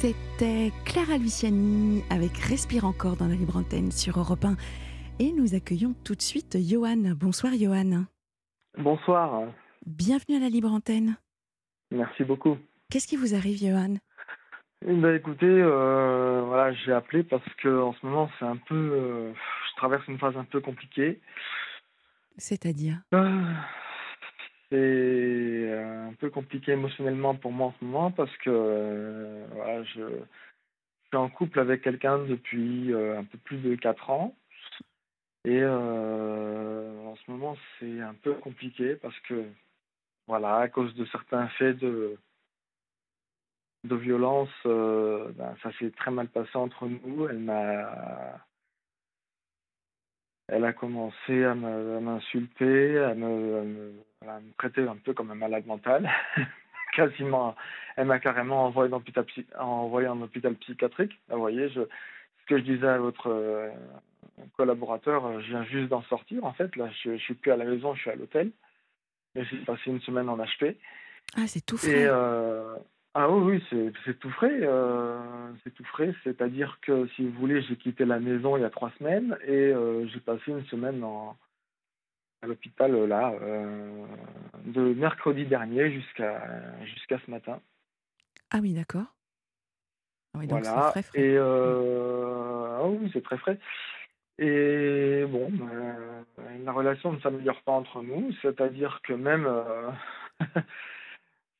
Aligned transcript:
C'était 0.00 0.70
Clara 0.84 1.18
Luciani 1.18 2.04
avec 2.08 2.38
Respire 2.38 2.84
encore 2.84 3.16
dans 3.16 3.26
la 3.26 3.34
libre 3.34 3.56
antenne 3.56 3.90
sur 3.90 4.16
Europe 4.16 4.44
1. 4.44 4.54
Et 5.18 5.32
nous 5.32 5.56
accueillons 5.56 5.92
tout 6.04 6.14
de 6.14 6.22
suite 6.22 6.56
Johan. 6.56 7.16
Bonsoir 7.16 7.52
Johan. 7.58 8.04
Bonsoir. 8.78 9.48
Bienvenue 9.84 10.36
à 10.36 10.38
la 10.38 10.50
libre 10.50 10.70
antenne. 10.70 11.16
Merci 11.90 12.22
beaucoup. 12.22 12.58
Qu'est-ce 12.92 13.08
qui 13.08 13.16
vous 13.16 13.34
arrive 13.34 13.58
Johan? 13.58 13.96
Eh 14.86 14.94
ben, 14.94 15.16
écoutez, 15.16 15.46
euh, 15.46 16.44
voilà, 16.46 16.72
j'ai 16.74 16.92
appelé 16.92 17.24
parce 17.24 17.52
que 17.60 17.82
en 17.82 17.92
ce 17.94 18.06
moment 18.06 18.30
c'est 18.38 18.46
un 18.46 18.56
peu, 18.56 18.76
euh, 18.76 19.32
je 19.32 19.76
traverse 19.78 20.06
une 20.06 20.18
phase 20.20 20.36
un 20.36 20.44
peu 20.44 20.60
compliquée. 20.60 21.20
C'est-à-dire? 22.36 23.00
Euh, 23.14 23.52
C'est 24.70 25.72
un 25.72 26.12
peu 26.14 26.30
compliqué 26.30 26.72
émotionnellement 26.72 27.34
pour 27.34 27.52
moi 27.52 27.68
en 27.68 27.74
ce 27.78 27.84
moment 27.84 28.10
parce 28.10 28.36
que 28.38 29.44
voilà, 29.52 29.82
je, 29.84 30.02
suis 31.06 31.16
en 31.16 31.30
couple 31.30 31.60
avec 31.60 31.82
quelqu'un 31.82 32.18
depuis 32.18 32.92
un 32.94 33.24
peu 33.24 33.38
plus 33.38 33.58
de 33.58 33.74
4 33.76 34.10
ans. 34.10 34.36
Et 35.44 35.64
en 35.64 37.14
ce 37.16 37.30
moment 37.30 37.56
c'est 37.78 38.00
un 38.00 38.14
peu 38.14 38.34
compliqué 38.34 38.96
parce 38.96 39.18
que 39.20 39.44
voilà, 40.26 40.58
à 40.58 40.68
cause 40.68 40.94
de 40.94 41.06
certains 41.06 41.48
faits 41.48 41.78
de 41.78 42.18
de 43.84 43.96
violence, 43.96 44.50
euh, 44.66 45.30
ben, 45.32 45.54
ça 45.62 45.70
s'est 45.78 45.90
très 45.90 46.10
mal 46.10 46.28
passé 46.28 46.56
entre 46.56 46.86
nous. 46.86 47.28
Elle 47.28 47.38
m'a, 47.38 48.38
elle 50.48 50.64
a 50.64 50.72
commencé 50.72 51.44
à 51.44 51.54
m'insulter, 51.54 52.98
à 52.98 53.14
me, 53.14 53.92
à, 54.26 54.40
me, 54.40 54.52
traiter 54.58 54.82
un 54.82 54.96
peu 54.96 55.12
comme 55.12 55.30
un 55.30 55.34
malade 55.36 55.66
mental. 55.66 56.10
Quasiment, 56.94 57.54
elle 57.96 58.06
m'a 58.06 58.18
carrément 58.18 58.64
envoyé, 58.64 58.90
dans 58.90 58.96
hôpital, 58.96 59.26
envoyé 59.58 60.08
en 60.08 60.20
hôpital 60.22 60.54
psychiatrique. 60.54 61.12
Vous 61.28 61.38
voyez, 61.38 61.68
je, 61.68 61.82
ce 61.82 62.46
que 62.46 62.58
je 62.58 62.62
disais 62.62 62.88
à 62.88 62.98
votre 62.98 63.30
euh, 63.30 63.68
collaborateur, 64.56 65.40
je 65.42 65.48
viens 65.48 65.64
juste 65.64 65.88
d'en 65.88 66.02
sortir. 66.02 66.44
En 66.44 66.54
fait, 66.54 66.74
là, 66.76 66.88
je, 67.04 67.16
je 67.16 67.22
suis 67.22 67.34
plus 67.34 67.52
à 67.52 67.56
la 67.56 67.64
maison, 67.64 67.94
je 67.94 68.00
suis 68.00 68.10
à 68.10 68.16
l'hôtel. 68.16 68.50
J'ai 69.36 69.58
passé 69.58 69.82
une 69.86 70.00
semaine 70.00 70.28
en 70.28 70.38
HP. 70.38 70.76
Ah, 71.36 71.46
c'est 71.46 71.64
tout 71.64 71.76
frais. 71.76 71.90
Et, 71.90 72.06
euh, 72.06 72.74
ah 73.20 73.28
oui, 73.28 73.60
oui, 73.72 73.92
c'est 74.04 74.16
tout 74.20 74.30
frais. 74.30 74.60
Euh, 74.62 75.50
c'est 75.64 75.74
tout 75.74 75.82
frais. 75.82 76.14
C'est-à-dire 76.22 76.78
que, 76.82 77.08
si 77.16 77.26
vous 77.26 77.32
voulez, 77.32 77.62
j'ai 77.62 77.74
quitté 77.74 78.04
la 78.04 78.20
maison 78.20 78.56
il 78.56 78.60
y 78.60 78.64
a 78.64 78.70
trois 78.70 78.92
semaines 78.96 79.36
et 79.44 79.72
euh, 79.72 80.06
j'ai 80.06 80.20
passé 80.20 80.52
une 80.52 80.64
semaine 80.66 81.02
à 82.42 82.46
l'hôpital 82.46 82.92
là, 83.06 83.32
euh, 83.42 84.06
de 84.66 84.94
mercredi 84.94 85.46
dernier 85.46 85.90
jusqu'à 85.90 86.40
jusqu'à 86.84 87.18
ce 87.26 87.28
matin. 87.28 87.60
Ah 88.52 88.58
oui, 88.62 88.72
d'accord. 88.72 89.12
Ah 90.34 90.38
oui, 90.38 90.46
donc 90.46 90.62
voilà. 90.62 90.90
Très 90.92 91.02
frais. 91.02 91.20
Et 91.20 91.36
ah 91.38 92.86
oui, 92.86 93.10
c'est 93.12 93.24
très 93.24 93.38
frais. 93.38 93.58
Et 94.38 95.24
bon, 95.28 95.50
la 96.64 96.70
relation 96.70 97.12
ne 97.12 97.18
s'améliore 97.18 97.60
pas 97.62 97.72
entre 97.72 98.00
nous, 98.00 98.30
c'est-à-dire 98.42 99.00
que 99.02 99.12
même 99.12 99.48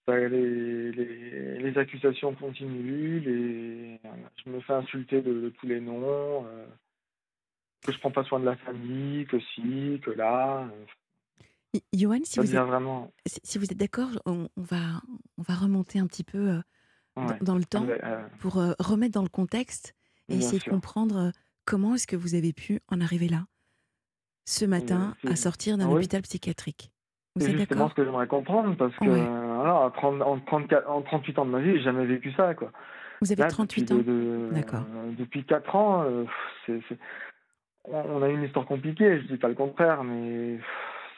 Bah, 0.08 0.16
les, 0.16 0.90
les, 0.90 1.76
accusations 1.76 2.34
continuent, 2.34 3.20
les, 3.20 4.00
je 4.42 4.50
me 4.50 4.58
fais 4.60 4.72
insulter 4.72 5.20
de, 5.20 5.52
tous 5.60 5.66
les 5.66 5.80
noms, 5.80 6.46
euh, 6.46 6.66
que 7.84 7.92
je 7.92 7.98
prends 7.98 8.10
pas 8.10 8.24
soin 8.24 8.40
de 8.40 8.46
la 8.46 8.56
famille, 8.56 9.26
que 9.26 9.38
si, 9.38 10.00
que 10.02 10.10
là. 10.12 10.66
Euh. 11.74 11.78
Johan, 11.92 12.20
si, 12.24 12.40
vous 12.40 12.56
êtes, 12.56 12.62
vraiment... 12.62 13.12
si 13.26 13.58
vous 13.58 13.66
êtes 13.66 13.76
d'accord, 13.76 14.08
on, 14.24 14.48
va, 14.56 15.02
on 15.36 15.42
va 15.42 15.54
remonter 15.54 15.98
un 15.98 16.06
petit 16.06 16.24
peu 16.24 16.52
euh, 17.18 17.22
dans, 17.42 17.56
le 17.56 17.64
temps 17.66 17.86
pour 18.38 18.54
remettre 18.54 19.12
dans 19.12 19.22
le 19.22 19.28
contexte 19.28 19.94
et 20.30 20.36
essayer 20.36 20.58
de 20.58 20.70
comprendre 20.70 21.32
comment 21.66 21.96
est-ce 21.96 22.06
que 22.06 22.16
vous 22.16 22.34
avez 22.34 22.54
pu 22.54 22.80
en 22.88 23.02
arriver 23.02 23.28
là, 23.28 23.44
ce 24.47 24.64
matin, 24.64 25.14
à 25.26 25.36
sortir 25.36 25.76
d'un 25.76 25.91
ah 25.91 25.92
hôpital 25.92 26.22
psychiatrique. 26.22 26.92
C'est 27.36 27.58
justement 27.58 27.91
ce 27.91 27.94
que 27.94 28.04
j'aimerais 28.04 28.26
comprendre 28.26 28.74
parce 28.74 28.97
que 28.97 29.47
voilà, 29.58 29.92
en, 30.02 30.38
34, 30.38 30.88
en 30.88 31.02
38 31.02 31.38
ans 31.38 31.44
de 31.46 31.50
ma 31.50 31.60
vie, 31.60 31.76
j'ai 31.76 31.82
jamais 31.82 32.06
vécu 32.06 32.32
ça. 32.32 32.54
Quoi. 32.54 32.70
Vous 33.20 33.32
avez 33.32 33.48
38 33.48 33.92
ans 33.92 33.96
D'accord. 34.52 34.80
Euh, 34.94 35.10
depuis 35.19 35.44
4 35.44 35.76
ans, 35.76 36.04
euh, 36.04 36.24
c'est, 36.66 36.80
on 37.84 38.22
a 38.22 38.28
une 38.28 38.44
histoire 38.44 38.66
compliquée, 38.66 39.20
je 39.20 39.26
dis 39.26 39.36
pas 39.36 39.48
le 39.48 39.54
contraire, 39.54 40.04
mais 40.04 40.58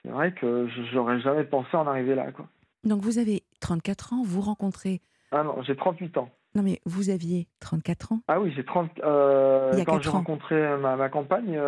c'est 0.03 0.11
vrai 0.11 0.33
que 0.33 0.69
j'aurais 0.93 1.21
jamais 1.21 1.45
pensé 1.45 1.77
en 1.77 1.87
arriver 1.87 2.15
là. 2.15 2.33
Quoi. 2.33 2.47
Donc 2.85 3.03
vous 3.03 3.19
avez 3.19 3.43
34 3.61 4.15
ans, 4.15 4.23
vous 4.25 4.41
rencontrez. 4.41 5.01
Ah 5.33 5.43
non, 5.43 5.63
j'ai 5.63 5.77
38 5.77 6.17
ans. 6.17 6.31
Non, 6.55 6.63
mais 6.63 6.81
vous 6.85 7.11
aviez 7.11 7.47
34 7.61 8.13
ans 8.13 8.21
Ah 8.27 8.41
oui, 8.41 8.53
j'ai 8.57 8.65
30. 8.65 8.91
Euh, 9.05 9.85
quand 9.85 10.01
j'ai 10.01 10.11
rencontré 10.11 10.77
ma, 10.79 10.97
ma 10.97 11.09
compagne, 11.09 11.61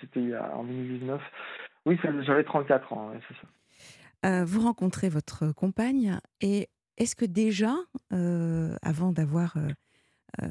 c'était 0.00 0.36
en 0.54 0.62
2019. 0.64 1.20
Oui, 1.86 1.98
j'avais 2.20 2.44
34 2.44 2.92
ans, 2.92 3.10
c'est 3.28 3.34
ça. 3.34 3.48
Euh, 4.26 4.44
vous 4.44 4.60
rencontrez 4.60 5.08
votre 5.08 5.52
compagne 5.52 6.18
et 6.40 6.68
est-ce 6.96 7.14
que 7.14 7.24
déjà, 7.24 7.74
euh, 8.12 8.76
avant 8.82 9.12
d'avoir 9.12 9.56
euh, 9.56 10.48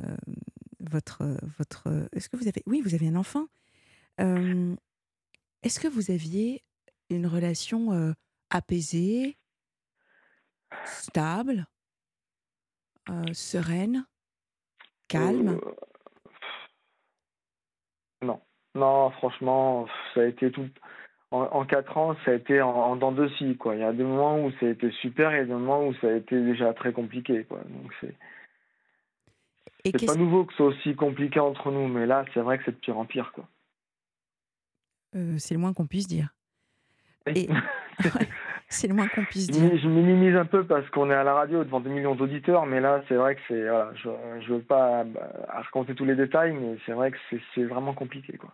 votre 0.79 1.37
votre, 1.57 2.07
est-ce 2.13 2.29
que 2.29 2.37
vous 2.37 2.47
avez, 2.47 2.63
oui, 2.65 2.81
vous 2.81 2.95
avez 2.95 3.07
un 3.09 3.15
enfant. 3.15 3.47
est-ce 4.17 5.79
que 5.79 5.87
vous 5.87 6.11
aviez 6.11 6.63
une 7.09 7.27
relation 7.27 8.13
apaisée, 8.49 9.37
stable, 10.85 11.65
sereine, 13.33 14.05
calme? 15.09 15.59
Non, 18.21 18.41
non, 18.75 19.11
franchement, 19.11 19.87
ça 20.13 20.21
a 20.21 20.25
été 20.25 20.51
tout 20.51 20.69
en, 21.31 21.65
quatre 21.65 21.97
ans, 21.97 22.15
ça 22.23 22.31
a 22.31 22.33
été 22.35 22.61
en, 22.61 22.69
en 22.69 22.95
dents 22.95 23.11
de 23.11 23.27
scie, 23.29 23.57
quoi. 23.57 23.75
Il 23.75 23.81
y 23.81 23.83
a 23.83 23.91
des 23.91 24.03
moments 24.03 24.39
où 24.39 24.51
ça 24.59 24.65
a 24.65 24.69
été 24.69 24.91
super 25.01 25.33
et 25.33 25.45
des 25.45 25.51
moments 25.51 25.85
où 25.85 25.93
ça 25.95 26.07
a 26.07 26.13
été 26.13 26.39
déjà 26.41 26.73
très 26.73 26.93
compliqué, 26.93 27.43
quoi. 27.43 27.59
Donc 27.59 27.91
c'est. 28.01 28.15
C'est 29.85 30.05
pas 30.05 30.15
nouveau 30.15 30.43
que 30.43 30.51
ce 30.53 30.57
soit 30.57 30.65
aussi 30.67 30.95
compliqué 30.95 31.39
entre 31.39 31.71
nous, 31.71 31.87
mais 31.87 32.05
là, 32.05 32.25
c'est 32.33 32.41
vrai 32.41 32.57
que 32.57 32.65
c'est 32.65 32.71
de 32.71 32.77
pire 32.77 32.97
en 32.97 33.05
pire, 33.05 33.31
quoi. 33.33 33.47
Euh, 35.15 35.35
c'est 35.37 35.53
le 35.53 35.59
moins 35.59 35.73
qu'on 35.73 35.87
puisse 35.87 36.07
dire. 36.07 36.33
c'est 38.69 38.87
le 38.87 38.93
moins 38.93 39.07
qu'on 39.07 39.23
puisse 39.23 39.49
dire. 39.49 39.77
Je 39.77 39.87
minimise 39.87 40.35
un 40.35 40.45
peu 40.45 40.65
parce 40.65 40.89
qu'on 40.89 41.09
est 41.09 41.15
à 41.15 41.23
la 41.23 41.33
radio 41.33 41.63
devant 41.63 41.79
des 41.79 41.89
millions 41.89 42.15
d'auditeurs, 42.15 42.65
mais 42.65 42.79
là, 42.79 43.03
c'est 43.07 43.15
vrai 43.15 43.35
que 43.35 43.41
c'est. 43.47 43.67
Voilà, 43.67 43.93
je 43.95 44.09
ne 44.09 44.57
veux 44.57 44.61
pas 44.61 45.03
bah, 45.03 45.29
raconter 45.49 45.95
tous 45.95 46.05
les 46.05 46.15
détails, 46.15 46.53
mais 46.53 46.77
c'est 46.85 46.93
vrai 46.93 47.11
que 47.11 47.17
c'est 47.55 47.63
vraiment 47.63 47.93
compliqué, 47.93 48.37
quoi. 48.37 48.53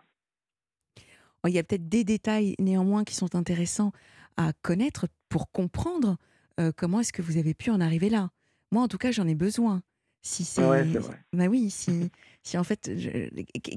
Il 1.46 1.54
y 1.54 1.58
a 1.58 1.62
peut-être 1.62 1.88
des 1.88 2.04
détails 2.04 2.54
néanmoins 2.58 3.04
qui 3.04 3.14
sont 3.14 3.34
intéressants 3.34 3.92
à 4.36 4.52
connaître 4.62 5.06
pour 5.28 5.50
comprendre 5.50 6.16
euh, 6.60 6.72
comment 6.76 7.00
est-ce 7.00 7.12
que 7.12 7.22
vous 7.22 7.38
avez 7.38 7.54
pu 7.54 7.70
en 7.70 7.80
arriver 7.80 8.08
là. 8.08 8.30
Moi, 8.72 8.82
en 8.82 8.88
tout 8.88 8.98
cas, 8.98 9.10
j'en 9.10 9.26
ai 9.26 9.34
besoin. 9.34 9.82
Si 10.22 10.44
c'est, 10.44 10.62
bah 11.34 11.46
oui, 11.50 11.68
si, 11.68 12.10
si 12.42 12.56
en 12.56 12.64
fait, 12.64 12.90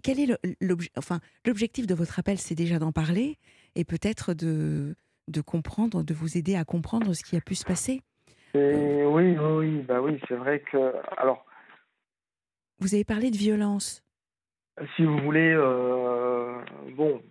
quel 0.02 0.18
est 0.18 0.40
l'objectif 0.62 0.98
enfin, 0.98 1.20
l'objectif 1.46 1.86
de 1.86 1.94
votre 1.94 2.20
appel, 2.20 2.38
c'est 2.38 2.56
déjà 2.56 2.80
d'en 2.80 2.94
parler 2.94 3.38
et 3.76 3.84
peut-être 3.84 4.34
de 4.34 4.96
de 5.28 5.42
comprendre, 5.42 6.04
de 6.04 6.14
vous 6.14 6.38
aider 6.38 6.56
à 6.56 6.64
comprendre 6.64 7.14
ce 7.14 7.22
qui 7.22 7.36
a 7.36 7.42
pu 7.42 7.54
se 7.54 7.66
passer. 7.66 8.02
oui, 8.54 9.38
oui, 9.38 9.82
bah 9.82 10.00
oui, 10.02 10.22
c'est 10.30 10.36
vrai 10.36 10.62
que 10.72 10.94
alors. 11.18 11.46
Vous 12.80 12.94
avez 12.94 13.04
parlé 13.04 13.30
de 13.30 13.38
violence. 13.38 14.04
Si 14.96 15.04
vous 15.04 15.18
voulez, 15.20 15.52
euh, 15.52 16.27
bon, 16.96 17.22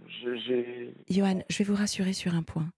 j'ai. 0.46 0.92
Johan, 1.08 1.42
je 1.48 1.58
vais 1.58 1.64
vous 1.64 1.74
rassurer 1.74 2.12
sur 2.12 2.34
un 2.34 2.42
point. 2.42 2.68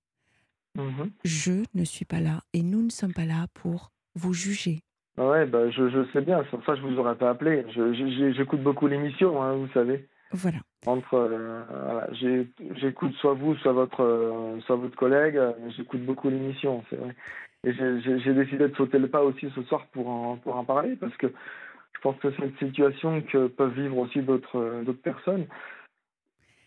Mhm. 0.77 1.11
Je 1.25 1.65
ne 1.75 1.85
suis 1.85 2.05
pas 2.05 2.21
là 2.21 2.41
et 2.53 2.63
nous 2.63 2.83
ne 2.83 2.91
sommes 2.91 3.15
pas 3.15 3.25
là 3.25 3.47
pour 3.55 3.91
vous 4.15 4.33
juger. 4.33 4.81
Ah 5.17 5.29
ouais, 5.29 5.47
bah, 5.47 5.69
je, 5.71 5.89
je 5.91 6.05
sais 6.13 6.21
bien, 6.21 6.45
c'est 6.45 6.57
pour 6.57 6.65
ça 6.65 6.75
que 6.75 6.81
je 6.81 6.87
vous 6.87 6.99
aurais 6.99 7.17
pas 7.17 7.31
appelé. 7.31 7.65
J'écoute 8.37 8.63
beaucoup 8.63 8.87
l'émission, 8.87 9.43
hein, 9.43 9.55
vous 9.55 9.69
savez. 9.75 10.07
Voilà. 10.31 10.59
Entre, 10.87 11.15
euh, 11.15 11.63
voilà, 11.69 12.09
j'écoute 12.77 13.13
soit 13.15 13.35
vous, 13.35 13.57
soit 13.57 13.73
votre, 13.73 14.03
euh, 14.03 14.61
soit 14.61 14.77
votre 14.77 14.95
collègue, 14.95 15.41
j'écoute 15.77 16.05
beaucoup 16.05 16.29
l'émission, 16.29 16.85
c'est 16.89 16.97
vrai. 16.97 17.17
Et 17.65 17.73
j'ai 17.73 18.35
décidé 18.35 18.69
de 18.69 18.75
sauter 18.77 18.99
le 18.99 19.09
pas 19.09 19.25
aussi 19.25 19.51
ce 19.55 19.63
soir 19.65 19.87
pour 19.89 20.09
en, 20.09 20.37
pour 20.37 20.55
en 20.57 20.65
parler 20.65 20.95
parce 20.95 21.17
que 21.17 21.27
je 21.27 22.01
pense 22.01 22.17
que 22.21 22.31
c'est 22.31 22.45
une 22.45 22.57
situation 22.59 23.21
que 23.23 23.49
peuvent 23.49 23.75
vivre 23.75 23.99
aussi 23.99 24.21
d'autres 24.21 24.83
d'autres 24.85 25.03
personnes. 25.03 25.47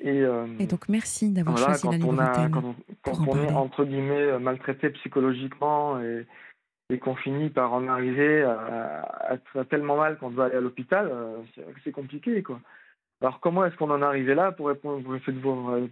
Et, 0.03 0.21
euh, 0.21 0.47
et, 0.59 0.65
donc 0.65 0.89
merci 0.89 1.29
d'avoir 1.29 1.57
choisi 1.57 1.87
la 1.87 1.97
libre 1.97 2.15
Quand, 2.51 2.75
quand 3.03 3.27
on 3.27 3.43
est 3.43 3.51
entre 3.51 3.85
guillemets 3.85 4.39
maltraité 4.39 4.89
psychologiquement 4.89 5.99
et, 6.01 6.25
et 6.89 6.97
qu'on 6.97 7.15
finit 7.15 7.49
par 7.49 7.71
en 7.73 7.87
arriver 7.87 8.41
à, 8.43 9.29
être 9.31 9.63
tellement 9.69 9.97
mal 9.97 10.17
qu'on 10.17 10.31
doit 10.31 10.45
aller 10.45 10.55
à 10.55 10.61
l'hôpital, 10.61 11.07
euh, 11.11 11.37
c'est 11.83 11.91
compliqué 11.91 12.41
quoi. 12.41 12.59
Alors 13.21 13.39
comment 13.39 13.63
est-ce 13.65 13.75
qu'on 13.75 13.91
en 13.91 14.01
est 14.01 14.05
arrivé 14.05 14.33
là? 14.33 14.51
Pour 14.51 14.67
répondre, 14.67 15.03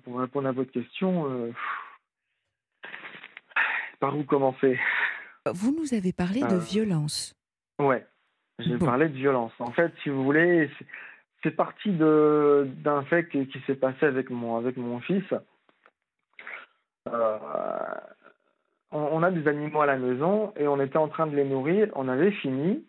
pour 0.04 0.20
répondre 0.20 0.48
à 0.48 0.52
votre 0.52 0.72
question 0.72 1.30
euh, 1.30 1.52
Par 4.00 4.18
où 4.18 4.24
commencer? 4.24 4.80
Vous 5.46 5.76
nous 5.80 5.94
avez 5.94 6.14
parlé 6.14 6.42
de 6.42 6.58
violence. 6.58 7.36
Ouais. 7.80 8.06
J'ai 8.60 8.78
parlé 8.78 9.08
de 9.08 9.14
violence. 9.14 9.54
En 9.60 9.72
fait, 9.72 9.94
si 10.04 10.10
vous 10.10 10.24
voulez, 10.24 10.70
c'est 11.44 11.56
parti 11.56 11.92
d'un 11.92 13.04
fait 13.04 13.28
qui, 13.30 13.62
s'est 13.66 13.76
passé 13.76 14.06
avec 14.06 14.30
mon, 14.30 14.58
avec 14.58 14.78
mon 14.78 15.00
fils. 15.00 15.24
Euh, 17.08 17.38
on, 18.92 19.24
a 19.24 19.32
des 19.32 19.48
animaux 19.48 19.82
à 19.82 19.86
la 19.86 19.98
maison 19.98 20.54
et 20.58 20.68
on 20.68 20.82
était 20.82 20.98
en 20.98 21.08
train 21.08 21.28
de 21.28 21.36
les 21.36 21.46
nourrir. 21.46 21.90
On 21.96 22.08
avait 22.08 22.32
fini 22.32 22.84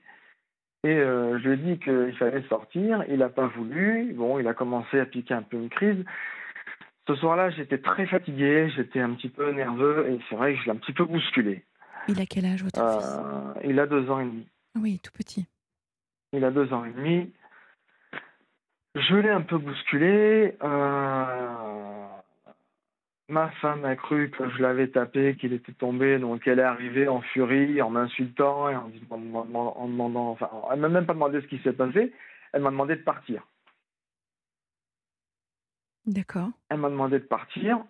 et 0.83 0.89
euh, 0.89 1.39
je 1.39 1.49
lui 1.49 1.55
ai 1.55 1.75
dit 1.75 1.79
qu'il 1.79 2.17
fallait 2.19 2.43
sortir. 2.49 3.05
Il 3.09 3.19
n'a 3.19 3.29
pas 3.29 3.47
voulu. 3.47 4.13
Bon, 4.15 4.39
il 4.39 4.49
a 4.49 4.55
commencé 4.55 4.99
à 4.99 5.07
piquer 5.07 5.35
un 5.35 5.43
peu 5.43 5.57
une 5.57 5.69
crise. 5.69 6.05
Ce 7.07 7.15
soir-là, 7.17 7.51
j'étais 7.51 7.79
très 7.79 8.07
fatigué, 8.07 8.71
j'étais 8.77 9.01
un 9.01 9.15
petit 9.15 9.29
peu 9.29 9.51
nerveux 9.53 10.09
et 10.11 10.21
c'est 10.29 10.37
vrai 10.37 10.55
que 10.55 10.61
je 10.61 10.65
l'ai 10.67 10.71
un 10.73 10.77
petit 10.77 10.93
peu 10.93 11.05
bousculé. 11.05 11.65
Il 12.09 12.21
a 12.21 12.27
quel 12.27 12.47
âge 12.47 12.63
votre 12.63 12.79
fils? 12.79 13.19
euh, 13.19 13.69
Il 13.69 13.79
a 13.79 13.87
deux 13.87 14.11
ans 14.11 14.21
et 14.21 14.25
demi. 14.25 14.47
Oui, 14.79 15.01
tout 15.03 15.13
petit. 15.13 15.47
Il 16.33 16.45
a 16.45 16.51
deux 16.51 16.73
ans 16.73 16.85
et 16.85 16.93
demi. 16.93 17.33
Je 18.95 19.17
l'ai 19.17 19.31
un 19.31 19.43
peu 19.43 19.59
bousculé. 19.59 20.57
Euh, 20.63 22.07
ma 23.29 23.51
femme 23.63 23.85
a 23.85 23.97
cru 23.97 24.31
que 24.31 24.49
je 24.51 24.63
l'avais 24.63 24.89
tapé, 24.89 25.37
qu'il 25.37 25.53
était 25.53 25.73
tombé, 25.73 26.19
donc 26.19 26.47
elle 26.47 26.59
est 26.59 26.65
arrivée 26.65 27.09
en 27.09 27.21
furie, 27.21 27.81
en 27.81 27.91
m'insultant 27.91 28.69
et 28.69 28.77
en, 28.77 28.89
demandant, 28.89 30.31
enfin, 30.31 30.51
elle 30.73 30.81
m'a 30.81 30.89
même 30.89 31.07
pas 31.07 31.15
demandé 31.15 31.41
ce 31.41 31.47
qui 31.47 31.59
s'est 31.61 31.73
passé, 31.73 32.13
elle 32.53 32.63
m'a 32.63 32.71
demandé 32.71 32.97
de 32.97 33.03
partir. 33.03 33.47
D'accord. 36.07 36.49
Elle 36.69 36.79
m'a 36.79 36.91
demandé 36.91 37.21
de 37.21 37.25
partir. 37.25 37.85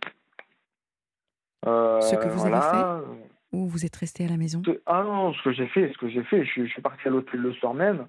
Euh, 1.66 2.00
ce 2.00 2.16
que 2.16 2.28
vous 2.28 2.46
avez 2.46 2.60
fait 2.60 3.06
Ou 3.52 3.66
vous 3.66 3.86
êtes 3.86 3.96
resté 3.96 4.24
à 4.24 4.28
la 4.28 4.36
maison? 4.36 4.62
Ah 4.86 5.02
non, 5.02 5.32
ce 5.32 5.42
que 5.42 5.52
j'ai 5.52 5.68
fait, 5.68 5.90
ce 5.92 5.98
que 5.98 6.08
j'ai 6.08 6.22
fait, 6.24 6.44
je, 6.44 6.64
suis 6.64 6.82
parti 6.82 7.08
à 7.08 7.10
l'hôtel 7.10 7.40
le 7.40 7.52
soir 7.54 7.72
même. 7.72 8.06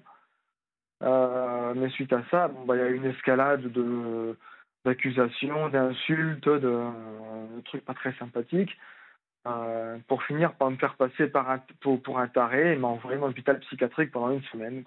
Euh, 1.02 1.74
mais 1.74 1.90
suite 1.90 2.12
à 2.12 2.22
ça, 2.30 2.48
bah, 2.48 2.76
il 2.76 2.78
y 2.78 2.82
a 2.82 2.88
eu 2.88 2.96
une 2.96 3.06
escalade 3.06 3.62
de 3.62 4.36
d'accusations, 4.84 5.68
d'insultes, 5.68 6.48
de, 6.48 7.62
trucs 7.64 7.84
pas 7.84 7.94
très 7.94 8.12
sympathiques, 8.14 8.76
euh, 9.46 9.96
pour 10.08 10.24
finir 10.24 10.54
par 10.54 10.72
me 10.72 10.76
faire 10.76 10.96
passer 10.96 11.30
pour, 11.80 12.18
un 12.18 12.26
taré 12.26 12.72
et 12.72 12.76
m'envoyer 12.76 13.16
dans 13.20 13.28
l'hôpital 13.28 13.60
psychiatrique 13.60 14.10
pendant 14.10 14.32
une 14.32 14.42
semaine. 14.44 14.82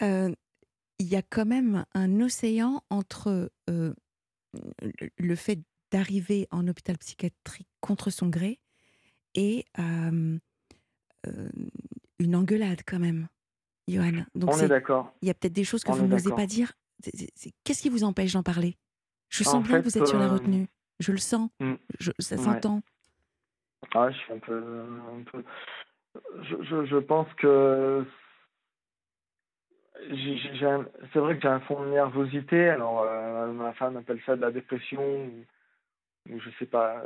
Il 0.00 1.06
y 1.06 1.14
a 1.14 1.22
quand 1.22 1.46
même 1.46 1.84
un 1.94 2.20
océan 2.20 2.82
entre 2.90 3.50
le 3.68 5.34
fait 5.36 5.60
d'arriver 5.92 6.48
en 6.50 6.66
hôpital 6.66 6.98
psychiatrique 6.98 7.68
contre 7.80 8.10
son 8.10 8.28
gré 8.28 8.58
et 9.36 9.64
une 12.22 12.36
engueulade 12.36 12.80
quand 12.86 12.98
même, 12.98 13.28
Johan. 13.88 14.24
Donc 14.34 14.50
On 14.52 14.58
est, 14.58 14.68
d'accord. 14.68 15.12
Il 15.22 15.28
y 15.28 15.30
a 15.30 15.34
peut-être 15.34 15.52
des 15.52 15.64
choses 15.64 15.84
que 15.84 15.92
vous 15.92 16.06
n'osez 16.06 16.32
pas 16.32 16.46
dire. 16.46 16.72
Qu'est-ce 17.64 17.82
qui 17.82 17.88
vous 17.88 18.04
empêche 18.04 18.32
d'en 18.32 18.42
parler? 18.42 18.76
Je 19.28 19.44
sens 19.44 19.62
bien 19.62 19.80
que 19.80 19.84
vous 19.84 19.98
êtes 19.98 20.06
sur 20.06 20.18
la 20.18 20.28
retenue. 20.28 20.68
Je 21.00 21.12
le 21.12 21.18
sens. 21.18 21.50
Mmh. 21.60 21.74
ça 22.18 22.36
s'entend. 22.36 22.82
Ah, 23.94 24.10
je 24.10 24.16
suis 24.18 24.32
un 24.32 24.38
peu. 24.38 24.84
je, 26.42 26.86
je 26.86 26.96
pense 26.98 27.26
que 27.34 28.06
c'est 31.12 31.18
vrai 31.18 31.36
que 31.36 31.42
j'ai 31.42 31.48
un 31.48 31.60
fond 31.60 31.82
de 31.82 31.90
nervosité. 31.90 32.68
Alors, 32.68 33.02
euh, 33.02 33.52
ma 33.52 33.72
femme 33.74 33.96
appelle 33.96 34.20
ça 34.26 34.36
de 34.36 34.40
la 34.40 34.50
dépression, 34.50 35.02
ou, 36.30 36.38
je 36.38 36.50
sais 36.58 36.66
pas. 36.66 37.02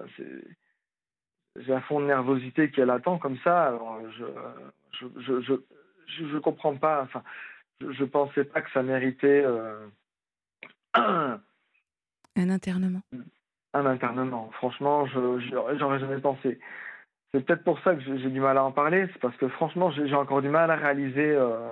J'ai 1.56 1.72
un 1.72 1.80
fond 1.82 2.00
de 2.00 2.06
nervosité 2.06 2.70
qui 2.70 2.80
est 2.80 2.86
latent 2.86 3.18
comme 3.18 3.38
ça. 3.44 3.64
Alors, 3.64 4.00
je, 4.18 4.24
je, 5.00 5.40
je, 5.40 5.54
je, 6.06 6.38
comprends 6.38 6.76
pas. 6.76 7.02
Enfin, 7.02 7.22
je, 7.80 7.92
je 7.92 8.04
pensais 8.04 8.44
pas 8.44 8.62
que 8.62 8.70
ça 8.70 8.82
méritait. 8.82 9.44
Euh, 9.44 9.86
un 10.94 11.40
internement. 12.36 13.02
Un 13.74 13.86
internement. 13.86 14.50
Franchement, 14.52 15.06
je 15.06 15.76
j'aurais 15.78 15.98
jamais 15.98 16.20
pensé. 16.20 16.58
C'est 17.32 17.44
peut-être 17.44 17.64
pour 17.64 17.78
ça 17.80 17.94
que 17.94 18.00
j'ai 18.00 18.30
du 18.30 18.40
mal 18.40 18.56
à 18.56 18.64
en 18.64 18.72
parler. 18.72 19.08
C'est 19.12 19.20
parce 19.20 19.36
que 19.36 19.48
franchement, 19.48 19.90
j'ai 19.90 20.14
encore 20.14 20.42
du 20.42 20.48
mal 20.48 20.70
à 20.70 20.76
réaliser. 20.76 21.32
Euh, 21.32 21.70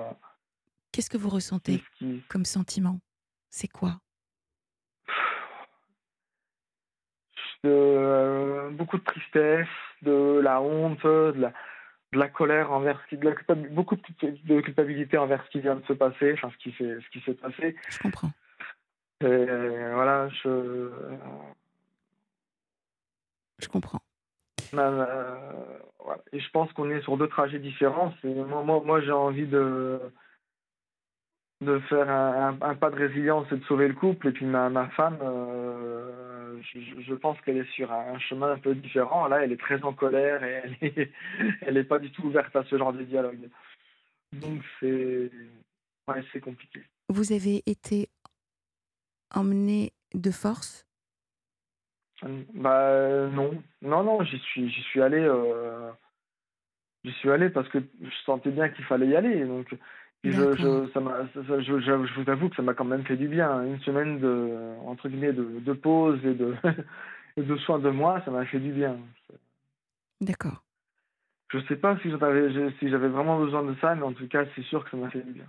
Qu'est-ce 0.93 1.11
que 1.11 1.17
vous 1.17 1.31
ressentez 1.31 1.83
comme 2.29 2.45
sentiment? 2.45 3.01
C'est 3.51 3.69
quoi? 3.69 3.99
Euh, 7.65 8.71
Beaucoup 8.71 8.99
de 8.99 9.05
tristesse, 9.05 9.67
de 10.03 10.41
la 10.43 10.61
honte, 10.61 11.03
de 11.05 11.41
la, 11.41 11.53
colère 12.29 12.73
envers 12.73 13.01
ce 13.03 13.09
qui, 13.09 13.17
de 13.17 13.29
la, 13.29 13.55
beaucoup 13.71 13.97
de 13.97 14.61
culpabilité 14.61 15.19
envers 15.19 15.45
ce 15.45 15.51
qui 15.51 15.61
vient 15.61 15.77
de 15.77 15.85
se 15.87 15.93
passer, 15.93 16.33
enfin 16.35 16.51
ce 16.51 16.59
qui 16.59 16.73
s'est 16.77 16.99
ce 17.01 17.11
qui 17.11 17.21
s'est 17.21 17.35
passé. 17.35 17.77
Je 17.89 17.99
comprends. 17.99 18.31
Et 19.21 19.47
voilà, 19.95 20.29
je. 20.29 20.91
Je 23.61 23.69
comprends. 23.69 24.01
Euh, 24.75 25.37
et 26.33 26.41
je 26.41 26.51
pense 26.51 26.73
qu'on 26.73 26.91
est 26.91 27.01
sur 27.03 27.17
deux 27.17 27.29
trajets 27.29 27.59
différents. 27.59 28.13
Moi, 28.25 28.63
moi, 28.63 28.83
moi 28.85 29.01
j'ai 29.01 29.13
envie 29.13 29.47
de 29.47 30.01
de 31.61 31.79
faire 31.81 32.11
un, 32.11 32.55
pas 32.75 32.91
de 32.91 32.97
résilience 32.97 33.47
et 33.53 33.57
de 33.57 33.65
sauver 33.65 33.89
le 33.89 33.95
couple. 33.95 34.29
Et 34.29 34.33
puis 34.33 34.45
ma, 34.45 34.69
ma 34.69 34.89
femme, 34.91 35.19
euh, 35.23 36.14
je, 36.75 37.15
pense 37.15 37.41
qu'elle 37.43 37.59
est 37.59 37.71
sur 37.73 37.93
un 37.93 38.19
chemin 38.19 38.53
un 38.53 38.59
peu 38.59 38.75
différent. 38.75 39.29
Là, 39.29 39.45
elle 39.45 39.53
est 39.53 39.61
très 39.61 39.83
en 39.85 39.93
colère 39.93 40.43
et 40.43 40.63
elle 40.65 40.77
est, 40.81 41.13
elle 41.63 41.77
est 41.77 41.85
pas 41.85 41.99
du 41.99 42.11
tout 42.11 42.27
ouverte 42.27 42.55
à 42.57 42.65
ce 42.65 42.77
genre 42.77 42.93
de 42.93 43.03
dialogue. 43.03 43.49
Donc 44.33 44.63
c'est, 44.81 45.31
ouais, 46.09 46.41
compliqué. 46.41 46.83
Vous 47.09 47.33
avez 47.33 47.63
été 47.67 48.09
emmené 49.35 49.93
de 50.15 50.31
force? 50.31 50.87
Bah 52.55 53.29
non, 53.29 53.63
non, 53.83 54.03
non. 54.03 54.25
J'y 54.25 54.39
suis, 54.39 54.71
j'y 54.71 54.83
suis 54.83 55.03
allé. 55.03 55.19
Euh, 55.19 55.91
j'y 57.05 57.13
suis 57.13 57.31
allé 57.31 57.51
parce 57.51 57.69
que 57.69 57.79
je 57.79 58.17
sentais 58.25 58.51
bien 58.51 58.69
qu'il 58.69 58.85
fallait 58.85 59.09
y 59.09 59.17
aller. 59.17 59.45
Donc 59.45 59.75
je, 60.33 60.57
je, 60.57 60.91
ça 60.93 61.01
je, 61.61 61.81
je, 61.81 62.21
vous 62.21 62.31
avoue 62.31 62.49
que 62.49 62.57
ça 62.57 62.63
m'a 62.63 62.75
quand 62.75 62.85
même 62.85 63.05
fait 63.05 63.17
du 63.17 63.29
bien. 63.29 63.63
Une 63.65 63.81
semaine 63.81 64.21
de, 64.21 64.75
entre 64.87 65.09
guillemets, 65.09 65.33
de, 65.33 65.61
de 65.61 65.73
pause 65.73 66.19
et 66.25 66.35
de, 66.35 66.55
de 67.37 67.57
soins 67.59 67.79
de 67.79 67.91
moi, 67.91 68.23
ça 68.25 68.31
m'a 68.31 68.47
fait 68.47 68.61
du 68.61 68.73
bien. 68.73 68.97
D'accord. 70.21 70.65
Je 71.49 71.59
ne 71.59 71.63
sais 71.65 71.77
pas 71.77 71.99
si 72.01 72.11
j'avais, 72.11 72.73
si 72.79 72.89
j'avais 72.89 73.09
vraiment 73.09 73.39
besoin 73.39 73.63
de 73.63 73.75
ça, 73.81 73.95
mais 73.95 74.03
en 74.03 74.13
tout 74.13 74.27
cas, 74.27 74.45
c'est 74.57 74.65
sûr 74.65 74.85
que 74.85 74.91
ça 74.91 74.97
m'a 74.97 75.11
fait 75.11 75.23
du 75.23 75.33
bien. 75.33 75.47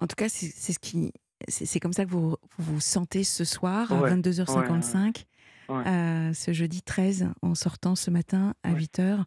En 0.00 0.06
tout 0.06 0.16
cas, 0.16 0.28
c'est, 0.28 0.72
ce 0.72 0.78
qui, 0.78 1.12
c'est, 1.48 1.80
comme 1.80 1.92
ça 1.92 2.04
que 2.04 2.10
vous 2.10 2.36
vous 2.58 2.80
sentez 2.80 3.24
ce 3.24 3.44
soir 3.44 3.92
à 3.92 4.10
22h55, 4.10 5.24
euh, 5.70 6.32
ce 6.32 6.52
jeudi 6.52 6.82
13, 6.82 7.30
en 7.42 7.54
sortant 7.54 7.94
ce 7.94 8.10
matin 8.10 8.54
à 8.62 8.72
8h 8.72 9.24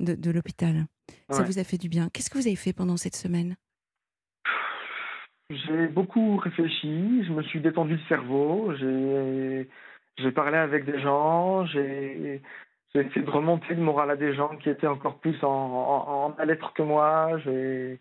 de, 0.00 0.14
de 0.14 0.30
l'hôpital. 0.30 0.86
Ça 1.30 1.42
vous 1.42 1.58
a 1.58 1.64
fait 1.64 1.78
du 1.78 1.88
bien. 1.88 2.08
Qu'est-ce 2.12 2.30
que 2.30 2.38
vous 2.38 2.46
avez 2.46 2.56
fait 2.56 2.72
pendant 2.72 2.96
cette 2.96 3.16
semaine? 3.16 3.56
J'ai 5.50 5.86
beaucoup 5.86 6.36
réfléchi, 6.38 7.24
je 7.24 7.32
me 7.32 7.42
suis 7.44 7.60
détendu 7.60 7.94
le 7.94 8.08
cerveau, 8.08 8.74
j'ai 8.74 10.32
parlé 10.32 10.56
avec 10.56 10.84
des 10.84 11.00
gens, 11.00 11.64
j'ai 11.66 12.42
essayé 12.94 13.24
de 13.24 13.30
remonter 13.30 13.74
le 13.74 13.82
moral 13.82 14.10
à 14.10 14.16
des 14.16 14.34
gens 14.34 14.56
qui 14.56 14.70
étaient 14.70 14.86
encore 14.88 15.18
plus 15.18 15.36
en, 15.44 15.48
en, 15.48 16.34
mal-être 16.36 16.72
que 16.72 16.82
moi. 16.82 17.38
J'ai 17.44 18.00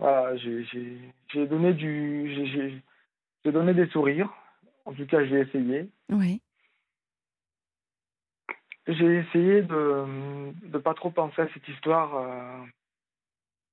voilà, 0.00 0.34
donné 1.34 1.74
du 1.74 2.34
j'ai 3.44 3.52
donné 3.52 3.74
des 3.74 3.86
sourires. 3.88 4.32
En 4.84 4.92
tout 4.94 5.06
cas, 5.06 5.24
j'ai 5.24 5.40
essayé. 5.40 5.88
Oui. 6.08 6.40
J'ai 8.88 9.18
essayé 9.18 9.60
de 9.60 10.06
ne 10.72 10.78
pas 10.78 10.94
trop 10.94 11.10
penser 11.10 11.42
à 11.42 11.48
cette 11.52 11.68
histoire 11.68 12.16
euh, 12.16 12.64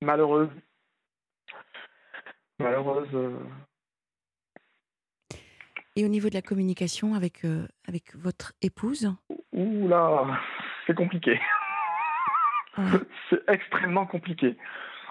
malheureuse. 0.02 0.50
Malheureuse. 2.58 3.08
Euh. 3.14 3.38
Et 5.96 6.04
au 6.04 6.08
niveau 6.08 6.28
de 6.28 6.34
la 6.34 6.42
communication 6.42 7.14
avec, 7.14 7.46
euh, 7.46 7.66
avec 7.88 8.14
votre 8.14 8.52
épouse? 8.60 9.10
Ouh 9.52 9.88
là, 9.88 10.38
c'est 10.86 10.94
compliqué. 10.94 11.40
c'est 13.30 13.42
extrêmement 13.48 14.04
compliqué. 14.04 14.54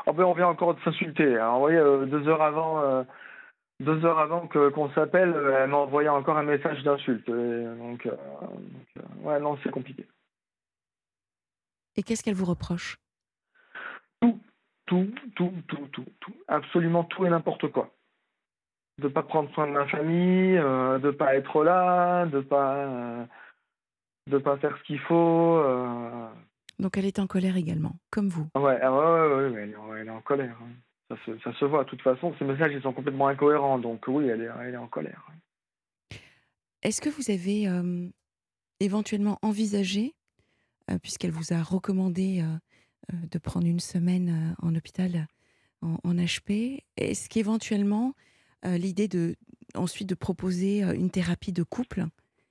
En 0.05 0.13
fait, 0.13 0.21
on 0.21 0.33
vient 0.33 0.50
encore 0.50 0.75
de 0.75 0.81
s'insulter. 0.81 1.39
Hein. 1.39 1.53
Vous 1.53 1.59
voyez, 1.62 1.79
deux 2.05 2.27
heures 2.27 2.43
avant, 2.43 3.03
deux 3.79 4.05
heures 4.05 4.20
avant 4.20 4.48
que 4.48 4.70
qu'on 4.70 4.89
s'appelle, 4.91 5.34
euh, 5.34 5.63
elle 5.63 5.70
m'a 5.70 5.77
envoyé 5.77 6.10
encore 6.10 6.38
un 6.38 6.44
message 6.44 6.84
d'insulte. 6.84 7.27
Donc, 7.27 8.05
euh, 8.05 8.12
euh, 8.41 9.01
ouais, 9.22 9.39
non, 9.39 9.58
c'est 9.63 9.72
compliqué. 9.72 10.08
Et 11.96 12.03
qu'est-ce 12.03 12.24
qu'elle 12.24 12.36
vous 12.36 12.46
reproche? 12.46 12.98
Tout, 14.22 14.39
tout, 14.86 15.12
tout, 15.36 15.53
tout, 15.67 15.88
tout, 15.91 16.05
tout, 16.20 16.36
absolument 16.48 17.03
tout 17.03 17.25
et 17.25 17.29
n'importe 17.29 17.72
quoi. 17.72 17.89
De 18.98 19.08
pas 19.10 19.24
prendre 19.24 19.51
soin 19.53 19.67
de 19.67 19.74
ma 19.74 19.88
famille, 19.88 20.55
de 20.55 21.00
de 21.00 21.12
pas 21.12 21.36
être 21.36 21.63
là, 21.63 22.25
de 22.25 22.39
pas, 22.39 23.27
de 24.27 24.38
pas 24.38 24.58
faire 24.58 24.77
ce 24.77 24.84
qu'il 24.84 25.00
faut. 25.00 25.62
Donc 26.79 26.98
elle 26.98 27.05
est 27.05 27.20
en 27.20 27.27
colère 27.27 27.58
également, 27.58 27.96
comme 28.10 28.29
vous? 28.29 28.48
Ouais, 28.55 28.79
ah 28.82 28.91
ouais, 28.91 29.50
ouais, 29.50 29.63
elle, 29.63 30.08
est 30.08 30.10
en, 30.10 30.22
colère. 30.22 30.58
Hein. 30.62 30.72
Ça, 31.09 31.15
se, 31.25 31.38
ça, 31.39 31.53
se, 31.53 31.65
voit. 31.65 31.83
De 31.83 31.89
toute 31.89 32.01
façon, 32.01 32.33
ces 32.39 32.45
messages 32.45 32.71
ils 32.74 32.81
sont 32.81 32.93
complètement 32.93 33.27
incohérents. 33.27 33.79
Donc 33.79 34.05
oui, 34.07 34.27
elle 34.27 34.41
est, 34.41 34.50
elle 34.62 34.74
est 34.74 34.77
en 34.77 34.88
colère. 34.88 35.27
Est-ce 36.81 37.01
que 37.01 37.09
vous 37.09 37.31
avez 37.31 37.67
éventuellement 38.79 39.39
envisagé, 39.41 40.13
puisqu'elle 41.01 41.31
vous 41.31 41.53
a 41.53 41.62
recommandé 41.62 42.43
de 43.12 43.39
prendre 43.39 43.65
une 43.65 43.79
semaine 43.79 44.55
en 44.62 44.75
hôpital 44.75 45.27
en, 45.81 45.97
en 46.03 46.13
HP, 46.15 46.83
est-ce 46.97 47.27
qu'éventuellement 47.29 48.13
l'idée 48.63 49.07
de 49.07 49.35
ensuite 49.75 50.09
de 50.09 50.15
proposer 50.15 50.81
une 50.81 51.09
thérapie 51.09 51.53
de 51.53 51.63
couple 51.63 52.05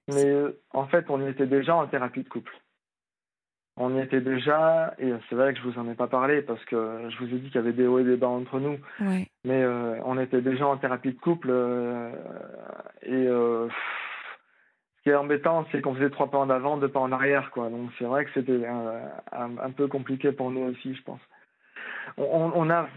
Mais 0.08 0.34
en 0.70 0.87
fait, 0.87 1.06
on 1.08 1.26
était 1.26 1.46
déjà 1.46 1.75
en 1.76 1.87
thérapie 1.87 2.23
de 2.23 2.28
couple. 2.28 2.52
On 3.76 3.97
y 3.97 4.00
était 4.00 4.21
déjà, 4.21 4.95
et 4.99 5.12
c'est 5.28 5.35
vrai 5.35 5.52
que 5.52 5.59
je 5.59 5.64
vous 5.64 5.78
en 5.81 5.88
ai 5.90 5.95
pas 5.95 6.07
parlé 6.07 6.43
parce 6.43 6.64
que 6.66 7.09
je 7.09 7.19
vous 7.19 7.35
ai 7.35 7.38
dit 7.38 7.49
qu'il 7.49 7.57
y 7.57 7.59
avait 7.59 7.73
des 7.73 7.87
hauts 7.87 7.99
et 7.99 8.04
des 8.04 8.16
bas 8.16 8.28
entre 8.28 8.61
nous. 8.61 8.78
Ouais. 9.00 9.26
Mais 9.45 9.64
on 10.04 10.19
était 10.19 10.43
déjà 10.43 10.66
en 10.66 10.76
thérapie 10.76 11.12
de 11.12 11.19
couple 11.19 11.50
et 13.02 13.26
ce 13.26 13.69
qui 15.02 15.11
est 15.11 15.16
embêtant, 15.16 15.66
c'est 15.73 15.81
qu'on 15.81 15.97
faisait 15.97 16.11
trois 16.11 16.31
pas 16.31 16.38
en 16.38 16.50
avant, 16.50 16.76
deux 16.76 16.88
pas 16.88 17.00
en 17.00 17.11
arrière, 17.11 17.50
quoi. 17.50 17.69
Donc 17.69 17.90
c'est 17.99 18.04
vrai 18.04 18.25
que 18.25 18.31
c'était 18.33 18.64
un, 18.64 19.71
peu 19.76 19.88
compliqué 19.88 20.31
pour 20.31 20.52
nous 20.52 20.71
aussi, 20.71 20.95
je 20.95 21.02
pense. 21.02 21.21
On, 22.16 22.52
on 22.54 22.71
a 22.71 22.88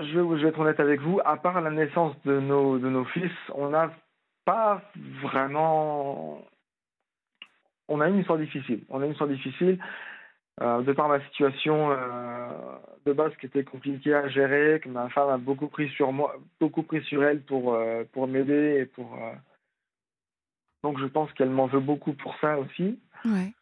je 0.00 0.18
vais, 0.18 0.48
être 0.48 0.58
honnête 0.58 0.80
avec 0.80 1.00
vous, 1.00 1.20
à 1.24 1.36
part 1.36 1.60
la 1.60 1.70
naissance 1.70 2.14
de 2.24 2.40
nos, 2.40 2.78
de 2.78 2.88
nos 2.88 3.04
fils, 3.04 3.32
on 3.54 3.70
n'a 3.70 3.90
pas 4.44 4.82
vraiment. 5.22 6.42
On 7.88 8.00
a 8.00 8.08
une 8.08 8.18
histoire 8.18 8.38
difficile. 8.38 8.84
On 8.88 9.00
a 9.00 9.04
une 9.04 9.12
histoire 9.12 9.28
difficile. 9.28 9.78
Euh, 10.60 10.82
de 10.82 10.92
par 10.92 11.08
ma 11.08 11.20
situation 11.24 11.90
euh, 11.90 12.78
de 13.06 13.12
base 13.12 13.34
qui 13.40 13.46
était 13.46 13.64
compliquée 13.64 14.14
à 14.14 14.28
gérer, 14.28 14.78
que 14.80 14.88
ma 14.88 15.08
femme 15.10 15.28
a 15.30 15.36
beaucoup 15.36 15.66
pris 15.66 15.88
sur 15.90 16.12
moi, 16.12 16.36
beaucoup 16.60 16.84
pris 16.84 17.02
sur 17.04 17.24
elle 17.24 17.42
pour, 17.42 17.74
euh, 17.74 18.04
pour 18.12 18.28
m'aider 18.28 18.78
et 18.80 18.86
pour. 18.86 19.18
Donc 20.84 21.00
je 21.00 21.06
pense 21.06 21.32
qu'elle 21.32 21.50
m'en 21.50 21.66
veut 21.66 21.80
beaucoup 21.80 22.12
pour 22.12 22.36
ça 22.38 22.56
aussi. 22.58 23.00
Ouais. 23.24 23.52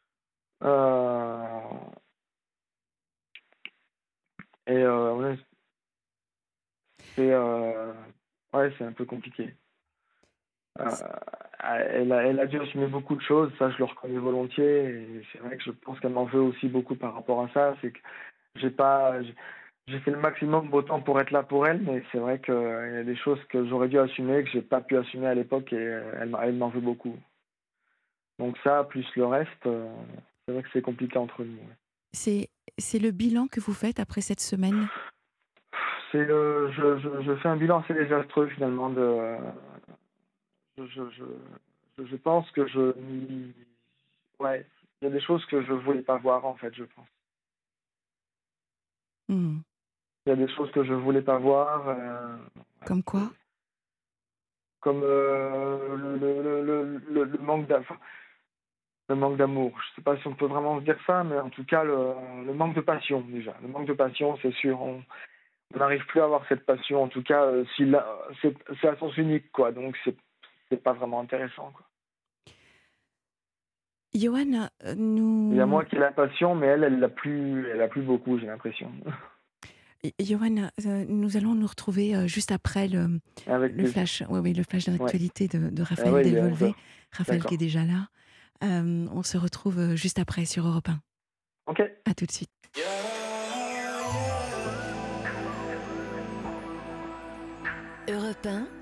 Et 4.66 4.84
c'est 7.14 7.34
ouais, 7.34 8.74
c'est 8.76 8.84
un 8.84 8.92
peu 8.92 9.06
compliqué. 9.06 9.54
Euh, 11.64 11.88
elle, 11.92 12.12
a, 12.12 12.24
elle 12.24 12.40
a 12.40 12.46
dû 12.46 12.60
assumer 12.60 12.86
beaucoup 12.86 13.14
de 13.14 13.22
choses, 13.22 13.52
ça 13.58 13.70
je 13.70 13.78
le 13.78 13.84
reconnais 13.84 14.18
volontiers, 14.18 14.84
et 14.84 15.22
c'est 15.32 15.38
vrai 15.38 15.56
que 15.56 15.62
je 15.62 15.70
pense 15.70 15.98
qu'elle 16.00 16.12
m'en 16.12 16.24
veut 16.24 16.40
aussi 16.40 16.68
beaucoup 16.68 16.96
par 16.96 17.14
rapport 17.14 17.42
à 17.42 17.48
ça. 17.54 17.76
C'est 17.80 17.92
que 17.92 18.00
j'ai 18.56 18.70
pas, 18.70 19.14
j'ai 19.86 19.98
fait 20.00 20.10
le 20.10 20.18
maximum 20.18 20.72
autant 20.72 21.00
pour 21.00 21.20
être 21.20 21.30
là 21.30 21.42
pour 21.42 21.66
elle, 21.66 21.80
mais 21.82 22.02
c'est 22.10 22.18
vrai 22.18 22.40
qu'il 22.40 22.54
y 22.54 22.98
a 22.98 23.04
des 23.04 23.16
choses 23.16 23.42
que 23.48 23.66
j'aurais 23.68 23.88
dû 23.88 23.98
assumer 23.98 24.42
que 24.44 24.50
j'ai 24.50 24.62
pas 24.62 24.80
pu 24.80 24.96
assumer 24.96 25.26
à 25.26 25.34
l'époque, 25.34 25.72
et 25.72 26.00
elle, 26.20 26.36
elle 26.42 26.54
m'en 26.56 26.68
veut 26.68 26.80
beaucoup. 26.80 27.16
Donc 28.38 28.56
ça, 28.64 28.84
plus 28.84 29.06
le 29.14 29.26
reste, 29.26 29.66
euh, 29.66 29.88
c'est 30.44 30.54
vrai 30.54 30.62
que 30.62 30.68
c'est 30.72 30.82
compliqué 30.82 31.18
entre 31.18 31.44
nous. 31.44 31.58
C'est 32.12 32.48
c'est 32.78 32.98
le 32.98 33.10
bilan 33.10 33.46
que 33.46 33.60
vous 33.60 33.74
faites 33.74 34.00
après 34.00 34.20
cette 34.20 34.40
semaine? 34.40 34.88
C'est 36.10 36.24
le, 36.24 36.70
je, 36.72 36.98
je, 36.98 37.22
je, 37.22 37.36
fais 37.36 37.48
un 37.48 37.56
bilan 37.56 37.80
assez 37.80 37.94
désastreux 37.94 38.48
finalement 38.48 38.90
de. 38.90 39.36
Je, 40.78 40.84
je, 40.86 42.04
je, 42.04 42.16
pense 42.16 42.50
que 42.52 42.66
je. 42.66 42.92
Ouais, 44.38 44.66
il 45.00 45.04
y 45.04 45.08
a 45.08 45.10
des 45.10 45.20
choses 45.20 45.44
que 45.46 45.62
je 45.62 45.72
voulais 45.72 46.02
pas 46.02 46.16
voir 46.16 46.46
en 46.46 46.54
fait, 46.54 46.74
je 46.74 46.84
pense. 46.84 47.08
Hmm. 49.28 49.58
Il 50.26 50.30
y 50.30 50.32
a 50.32 50.36
des 50.36 50.48
choses 50.54 50.70
que 50.70 50.84
je 50.84 50.94
voulais 50.94 51.22
pas 51.22 51.38
voir. 51.38 51.88
Euh, 51.88 52.36
Comme 52.86 53.02
quoi? 53.02 53.30
Comme 54.80 55.02
euh, 55.02 55.96
le, 55.96 56.16
le, 56.16 57.00
le, 57.10 57.24
le, 57.24 57.38
manque 57.38 57.66
d'amour. 57.66 57.96
Le 59.08 59.14
manque 59.16 59.36
d'amour. 59.36 59.78
Je 59.80 59.96
sais 59.96 60.02
pas 60.02 60.16
si 60.16 60.26
on 60.26 60.34
peut 60.34 60.46
vraiment 60.46 60.78
se 60.78 60.84
dire 60.84 60.98
ça, 61.06 61.24
mais 61.24 61.38
en 61.38 61.50
tout 61.50 61.64
cas, 61.64 61.84
le, 61.84 62.52
manque 62.54 62.74
de 62.74 62.80
passion 62.80 63.20
déjà. 63.22 63.54
Le 63.62 63.68
manque 63.68 63.86
de 63.86 63.92
passion, 63.92 64.38
c'est 64.42 64.54
sûr. 64.54 64.80
On, 64.80 65.02
n'arrive 65.76 66.04
plus 66.06 66.20
à 66.20 66.24
avoir 66.24 66.46
cette 66.48 66.66
passion. 66.66 67.02
En 67.02 67.08
tout 67.08 67.22
cas, 67.22 67.44
euh, 67.44 67.64
c'est 67.76 68.88
à 68.88 68.96
sens 68.96 69.16
unique, 69.16 69.50
quoi. 69.52 69.72
Donc, 69.72 69.96
c'est 70.72 70.82
pas 70.82 70.94
vraiment 70.94 71.20
intéressant, 71.20 71.70
quoi. 71.74 71.86
Johan, 74.14 74.68
euh, 74.84 74.94
nous. 74.94 75.50
Il 75.52 75.56
y 75.56 75.60
a 75.60 75.66
moi 75.66 75.84
qui 75.84 75.96
ai 75.96 75.98
la 75.98 76.12
passion, 76.12 76.54
mais 76.54 76.66
elle, 76.66 76.84
elle 76.84 76.98
l'a 76.98 77.08
plus, 77.08 77.68
elle 77.68 77.80
a 77.80 77.88
plus 77.88 78.02
beaucoup, 78.02 78.38
j'ai 78.38 78.46
l'impression. 78.46 78.90
Johan, 80.20 80.70
euh, 80.86 81.04
nous 81.08 81.36
allons 81.36 81.54
nous 81.54 81.66
retrouver 81.66 82.26
juste 82.26 82.50
après 82.50 82.88
le, 82.88 83.20
le 83.46 83.86
flash, 83.86 84.22
oui, 84.28 84.40
oui, 84.40 84.52
le 84.52 84.64
flash 84.64 84.86
d'actualité 84.86 85.46
de, 85.46 85.70
de, 85.70 85.82
Raphaël 85.82 86.14
ah 86.16 86.22
Delvolvé. 86.22 86.74
Raphaël 87.12 87.44
qui 87.44 87.54
est 87.54 87.58
déjà 87.58 87.84
là. 87.84 88.08
on 88.62 89.22
se 89.22 89.38
retrouve 89.38 89.94
juste 89.94 90.18
après 90.18 90.44
sur 90.44 90.66
Europe 90.66 90.88
1. 90.88 90.98
Ok. 91.66 91.82
À 92.04 92.14
tout 92.14 92.26
de 92.26 92.32
suite. 92.32 92.50
Europe 98.08 98.46
1. 98.46 98.81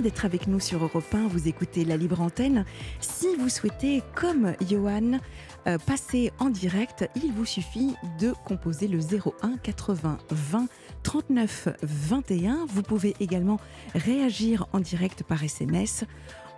D'être 0.00 0.24
avec 0.24 0.46
nous 0.46 0.60
sur 0.60 0.82
Europe 0.82 1.12
1. 1.12 1.28
Vous 1.28 1.48
écoutez 1.48 1.84
la 1.84 1.96
libre 1.96 2.20
antenne. 2.20 2.64
Si 3.00 3.26
vous 3.36 3.48
souhaitez, 3.48 4.02
comme 4.14 4.54
Johan, 4.68 5.18
euh, 5.66 5.78
passer 5.78 6.32
en 6.38 6.50
direct, 6.50 7.08
il 7.16 7.32
vous 7.32 7.44
suffit 7.44 7.96
de 8.20 8.32
composer 8.44 8.86
le 8.86 9.00
01 9.00 9.56
80 9.56 10.18
20 10.30 10.68
39 11.02 11.68
21. 11.82 12.66
Vous 12.68 12.82
pouvez 12.82 13.16
également 13.20 13.58
réagir 13.94 14.66
en 14.72 14.80
direct 14.80 15.24
par 15.24 15.42
SMS 15.42 16.04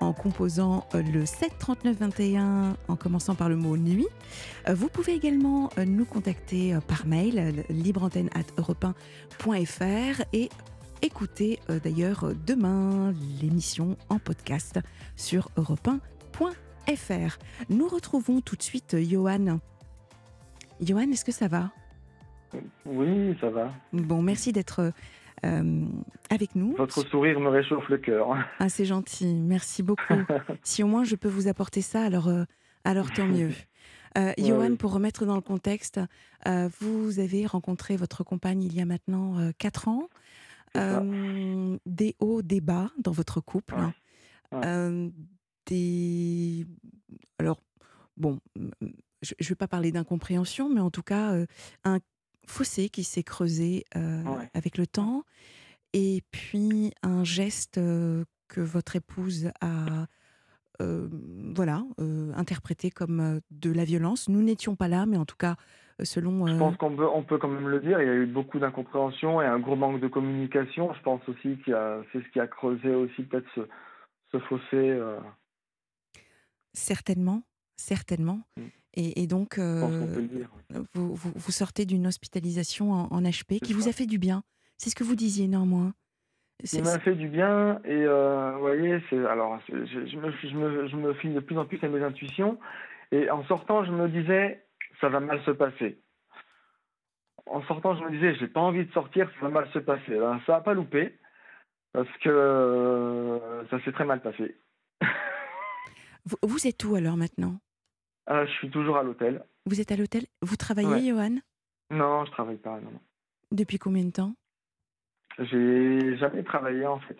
en 0.00 0.12
composant 0.12 0.86
euh, 0.94 1.02
le 1.02 1.26
7 1.26 1.52
39 1.58 1.96
21 1.98 2.76
en 2.88 2.96
commençant 2.96 3.34
par 3.34 3.48
le 3.48 3.56
mot 3.56 3.76
nuit. 3.76 4.06
Euh, 4.68 4.74
vous 4.74 4.88
pouvez 4.88 5.14
également 5.14 5.70
nous 5.86 6.04
contacter 6.04 6.78
par 6.86 7.06
mail 7.06 7.64
libreantenne@europe1.fr 7.70 10.22
et 10.32 10.50
Écoutez 11.02 11.58
euh, 11.70 11.80
d'ailleurs 11.80 12.24
euh, 12.24 12.34
demain 12.46 13.14
l'émission 13.40 13.96
en 14.10 14.18
podcast 14.18 14.80
sur 15.16 15.50
europe1.fr. 15.56 17.38
Nous 17.70 17.88
retrouvons 17.88 18.42
tout 18.42 18.54
de 18.54 18.62
suite 18.62 18.92
euh, 18.92 19.02
Johan. 19.02 19.60
Johan, 20.82 21.10
est-ce 21.10 21.24
que 21.24 21.32
ça 21.32 21.48
va? 21.48 21.70
Oui, 22.84 23.34
ça 23.40 23.48
va. 23.48 23.72
Bon, 23.94 24.20
merci 24.20 24.52
d'être 24.52 24.92
avec 25.42 26.54
nous. 26.54 26.74
Votre 26.76 27.02
sourire 27.06 27.40
me 27.40 27.48
réchauffe 27.48 27.88
le 27.88 27.96
cœur. 27.96 28.36
Ah, 28.58 28.68
c'est 28.68 28.84
gentil, 28.84 29.34
merci 29.34 29.82
beaucoup. 29.82 30.02
si 30.62 30.82
au 30.82 30.86
moins 30.86 31.04
je 31.04 31.16
peux 31.16 31.28
vous 31.28 31.48
apporter 31.48 31.80
ça, 31.80 32.02
alors, 32.02 32.30
alors 32.84 33.10
tant 33.10 33.26
mieux. 33.26 33.52
Johan, 34.38 34.76
pour 34.76 34.92
remettre 34.92 35.24
dans 35.24 35.36
le 35.36 35.40
contexte, 35.40 36.00
vous 36.44 37.20
avez 37.20 37.46
rencontré 37.46 37.96
votre 37.96 38.24
compagne 38.24 38.62
il 38.62 38.74
y 38.74 38.80
a 38.82 38.84
maintenant 38.84 39.36
4 39.58 39.88
ans. 39.88 40.08
Euh, 40.76 41.78
des 41.86 42.16
hauts, 42.20 42.42
des 42.42 42.60
bas 42.60 42.90
dans 42.98 43.12
votre 43.12 43.40
couple. 43.40 43.76
Euh, 44.52 45.10
des... 45.66 46.66
Alors, 47.38 47.60
bon, 48.16 48.38
je 49.22 49.34
ne 49.40 49.46
vais 49.46 49.54
pas 49.54 49.68
parler 49.68 49.92
d'incompréhension, 49.92 50.68
mais 50.68 50.80
en 50.80 50.90
tout 50.90 51.02
cas, 51.02 51.32
euh, 51.32 51.46
un 51.84 51.98
fossé 52.46 52.88
qui 52.88 53.04
s'est 53.04 53.22
creusé 53.22 53.84
avec 54.54 54.76
le 54.76 54.86
temps. 54.86 55.24
Et 55.92 56.22
puis, 56.30 56.92
un 57.02 57.24
geste 57.24 57.74
que 57.74 58.60
votre 58.60 58.96
épouse 58.96 59.50
a 59.60 60.06
voilà, 60.80 61.84
interprété 62.34 62.90
comme 62.90 63.40
de 63.50 63.70
la 63.70 63.84
violence. 63.84 64.28
Nous 64.28 64.42
n'étions 64.42 64.74
pas 64.76 64.88
là, 64.88 65.06
mais 65.06 65.16
en 65.16 65.26
tout 65.26 65.36
cas, 65.36 65.56
selon. 66.04 66.46
Je 66.46 66.56
pense 66.56 66.76
qu'on 66.76 66.94
peut, 66.96 67.08
on 67.12 67.22
peut 67.22 67.38
quand 67.38 67.48
même 67.48 67.68
le 67.68 67.80
dire. 67.80 68.00
Il 68.00 68.06
y 68.06 68.10
a 68.10 68.14
eu 68.14 68.26
beaucoup 68.26 68.58
d'incompréhension 68.58 69.40
et 69.42 69.46
un 69.46 69.58
gros 69.58 69.76
manque 69.76 70.00
de 70.00 70.08
communication. 70.08 70.92
Je 70.94 71.02
pense 71.02 71.20
aussi 71.28 71.58
que 71.66 71.72
c'est 72.12 72.22
ce 72.22 72.28
qui 72.32 72.40
a 72.40 72.46
creusé 72.46 72.94
aussi 72.94 73.22
peut-être 73.22 73.48
ce, 73.54 73.60
ce 74.32 74.38
fossé. 74.38 75.00
Certainement, 76.72 77.42
certainement. 77.76 78.40
Mm. 78.56 78.62
Et, 78.94 79.26
donc, 79.28 79.58
euh, 79.58 80.16
vous, 80.94 81.14
vous, 81.14 81.52
sortez 81.52 81.84
d'une 81.84 82.08
hospitalisation 82.08 82.90
en, 82.90 83.22
HP 83.22 83.60
qui 83.60 83.72
vous 83.72 83.88
a 83.88 83.92
fait 83.92 84.06
du 84.06 84.18
bien. 84.18 84.42
C'est 84.78 84.90
ce 84.90 84.96
que 84.96 85.04
vous 85.04 85.14
disiez 85.14 85.46
néanmoins. 85.46 85.92
Ça 86.64 86.82
m'a 86.82 86.98
fait 86.98 87.14
du 87.14 87.28
bien 87.28 87.80
et 87.84 88.04
euh, 88.04 88.52
vous 88.54 88.60
voyez, 88.60 89.00
c'est 89.08 89.24
alors 89.26 89.58
je, 89.68 89.74
me, 90.16 90.30
je, 90.30 90.56
me, 90.56 90.88
je 90.88 90.96
me 90.96 91.14
fie 91.14 91.30
de 91.30 91.40
plus 91.40 91.56
en 91.56 91.64
plus 91.64 91.82
à 91.82 91.88
mes 91.88 92.02
intuitions 92.02 92.58
et 93.12 93.30
en 93.30 93.44
sortant, 93.44 93.84
je 93.84 93.92
me 93.92 94.08
disais 94.08 94.62
ça 95.00 95.08
va 95.08 95.20
mal 95.20 95.42
se 95.44 95.50
passer. 95.50 96.00
En 97.46 97.62
sortant, 97.62 97.96
je 97.96 98.04
me 98.04 98.10
disais 98.10 98.34
j'ai 98.36 98.48
pas 98.48 98.60
envie 98.60 98.84
de 98.84 98.92
sortir, 98.92 99.30
ça 99.34 99.40
va 99.46 99.48
mal 99.48 99.68
se 99.72 99.78
passer. 99.78 100.18
ça 100.46 100.52
n'a 100.52 100.60
pas 100.60 100.74
loupé 100.74 101.18
parce 101.92 102.10
que 102.18 102.28
euh, 102.28 103.66
ça 103.68 103.80
s'est 103.82 103.92
très 103.92 104.04
mal 104.04 104.22
passé. 104.22 104.56
vous, 106.42 106.66
êtes 106.66 106.84
où 106.84 106.94
alors 106.94 107.16
maintenant? 107.16 107.58
Ah, 108.26 108.44
Je 108.46 108.52
suis 108.52 108.70
toujours 108.70 108.96
à 108.96 109.02
l'hôtel. 109.02 109.44
Vous 109.66 109.80
êtes 109.80 109.90
à 109.90 109.96
l'hôtel? 109.96 110.26
Vous 110.42 110.56
travaillez, 110.56 111.10
Johan? 111.10 111.38
Non, 111.90 112.24
je 112.24 112.30
travaille 112.30 112.56
pas. 112.56 112.78
Non. 112.80 112.92
Depuis 113.50 113.78
combien 113.78 114.04
de 114.04 114.12
temps? 114.12 114.34
J'ai 115.38 116.16
jamais 116.18 116.44
travaillé 116.44 116.86
en 116.86 117.00
fait. 117.00 117.16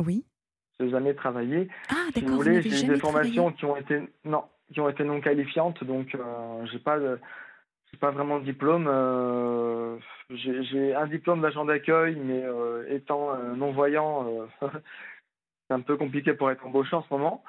Oui. 0.00 0.26
J'ai 0.78 0.90
jamais 0.90 1.14
travaillé. 1.14 1.68
Ah 1.88 2.08
d'accord. 2.14 2.42
Si 2.42 2.50
vous, 2.50 2.62
j'ai 2.62 2.86
des 2.88 2.98
formations 2.98 3.52
qui 3.52 3.64
ont 3.64 3.76
été 3.76 4.02
non, 4.24 4.44
qui 4.72 4.80
ont 4.80 4.88
été 4.88 5.04
non 5.04 5.20
qualifiantes, 5.20 5.82
donc 5.84 6.14
euh, 6.14 6.66
j'ai 6.70 6.78
pas 6.78 6.98
de 6.98 7.18
pas 8.00 8.10
vraiment 8.10 8.40
de 8.40 8.44
diplôme. 8.44 8.88
Euh, 8.88 9.96
j'ai 10.30 10.94
un 10.96 11.06
diplôme 11.06 11.40
d'agent 11.40 11.64
d'accueil, 11.64 12.16
mais 12.16 12.42
euh, 12.42 12.84
étant 12.92 13.36
non-voyant, 13.54 14.48
c'est 14.60 15.74
un 15.74 15.80
peu 15.80 15.96
compliqué 15.96 16.34
pour 16.34 16.50
être 16.50 16.66
embauché 16.66 16.96
en 16.96 17.04
ce 17.04 17.14
moment. 17.14 17.44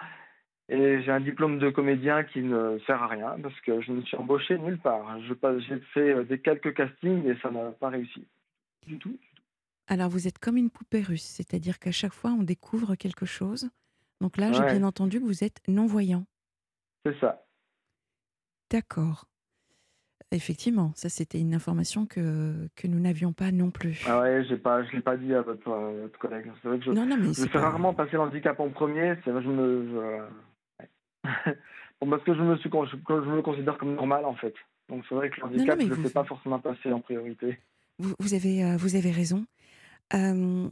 Et 0.70 1.02
j'ai 1.02 1.12
un 1.12 1.20
diplôme 1.20 1.58
de 1.58 1.72
comédien 1.72 2.24
qui 2.24 2.42
ne 2.42 2.78
sert 2.86 3.02
à 3.02 3.08
rien 3.08 3.38
parce 3.42 3.60
que 3.62 3.82
je 3.82 3.92
ne 3.92 4.02
suis 4.04 4.18
embauché 4.18 4.60
nulle 4.60 4.78
part. 4.78 5.18
J'ai 5.22 5.80
fait 5.96 6.24
des 6.26 6.40
quelques 6.40 6.76
castings 6.76 7.28
et 7.28 7.36
ça 7.42 7.50
n'a 7.50 7.72
pas 7.72 7.90
réussi 7.90 8.28
du 8.86 9.00
tout. 9.00 9.18
Alors 9.88 10.10
vous 10.10 10.28
êtes 10.28 10.38
comme 10.38 10.58
une 10.58 10.70
poupée 10.70 11.02
russe, 11.02 11.26
c'est-à-dire 11.26 11.80
qu'à 11.80 11.92
chaque 11.92 12.14
fois 12.14 12.32
on 12.32 12.44
découvre 12.44 12.96
quelque 12.96 13.26
chose. 13.26 13.70
Donc 14.22 14.38
là, 14.38 14.52
j'ai 14.52 14.64
bien 14.64 14.84
entendu 14.84 15.20
que 15.20 15.26
vous 15.26 15.44
êtes 15.44 15.62
non-voyant. 15.68 16.26
C'est 17.06 17.20
ça. 17.20 17.46
D'accord. 18.72 19.26
Effectivement, 20.32 20.92
ça 20.96 21.08
c'était 21.08 21.40
une 21.40 21.54
information 21.54 22.06
que, 22.08 22.68
que 22.76 22.88
nous 22.88 23.00
n'avions 23.00 23.32
pas 23.32 23.52
non 23.52 23.70
plus. 23.70 24.04
Ah 24.08 24.22
ouais, 24.22 24.44
j'ai 24.50 24.58
pas, 24.58 24.84
je 24.84 24.92
l'ai 24.94 25.02
pas 25.02 25.18
dit 25.18 25.34
à 25.34 25.42
votre, 25.42 26.10
collègue. 26.18 26.52
C'est 26.62 26.68
vrai 26.68 26.80
que 26.80 26.86
je, 26.86 26.92
non, 26.92 27.06
non, 27.06 27.18
mais 27.18 27.32
je 27.32 27.48
fais 27.48 27.60
rarement 27.60 27.94
passer 27.94 28.18
l'handicap 28.18 28.60
en 28.60 28.70
premier. 28.70 29.16
C'est 29.24 29.32
je 29.32 29.48
me, 29.48 30.26
bon, 32.02 32.10
parce 32.10 32.24
que 32.24 32.34
je 32.34 32.42
me 32.42 32.58
suis, 32.58 32.70
je, 32.70 32.98
je, 33.08 33.30
me 33.30 33.42
considère 33.42 33.78
comme 33.78 33.96
normal 33.96 34.26
en 34.26 34.36
fait. 34.36 34.56
Donc 34.90 35.04
c'est 35.08 35.16
vrai 35.16 35.30
que 35.30 35.40
l'handicap, 35.42 35.80
je 35.80 35.86
ne 35.86 35.96
fais 35.96 36.10
pas 36.10 36.24
forcément 36.24 36.60
passer 36.60 36.92
en 36.92 37.02
priorité. 37.02 37.60
Vous, 38.00 38.14
vous 38.20 38.34
avez, 38.34 38.64
euh, 38.64 38.78
vous 38.78 38.96
avez 38.96 39.12
raison. 39.12 39.46
Euh, 40.14 40.68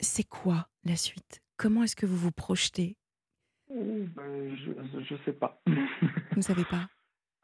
c'est 0.00 0.26
quoi 0.26 0.68
la 0.84 0.96
suite? 0.96 1.42
Comment 1.56 1.84
est-ce 1.84 1.96
que 1.96 2.06
vous 2.06 2.16
vous 2.16 2.32
projetez? 2.32 2.96
Ben, 3.70 4.56
Je 4.56 5.14
ne 5.14 5.18
sais 5.24 5.32
pas. 5.32 5.60
vous 5.66 6.36
ne 6.36 6.42
savez 6.42 6.64
pas? 6.64 6.88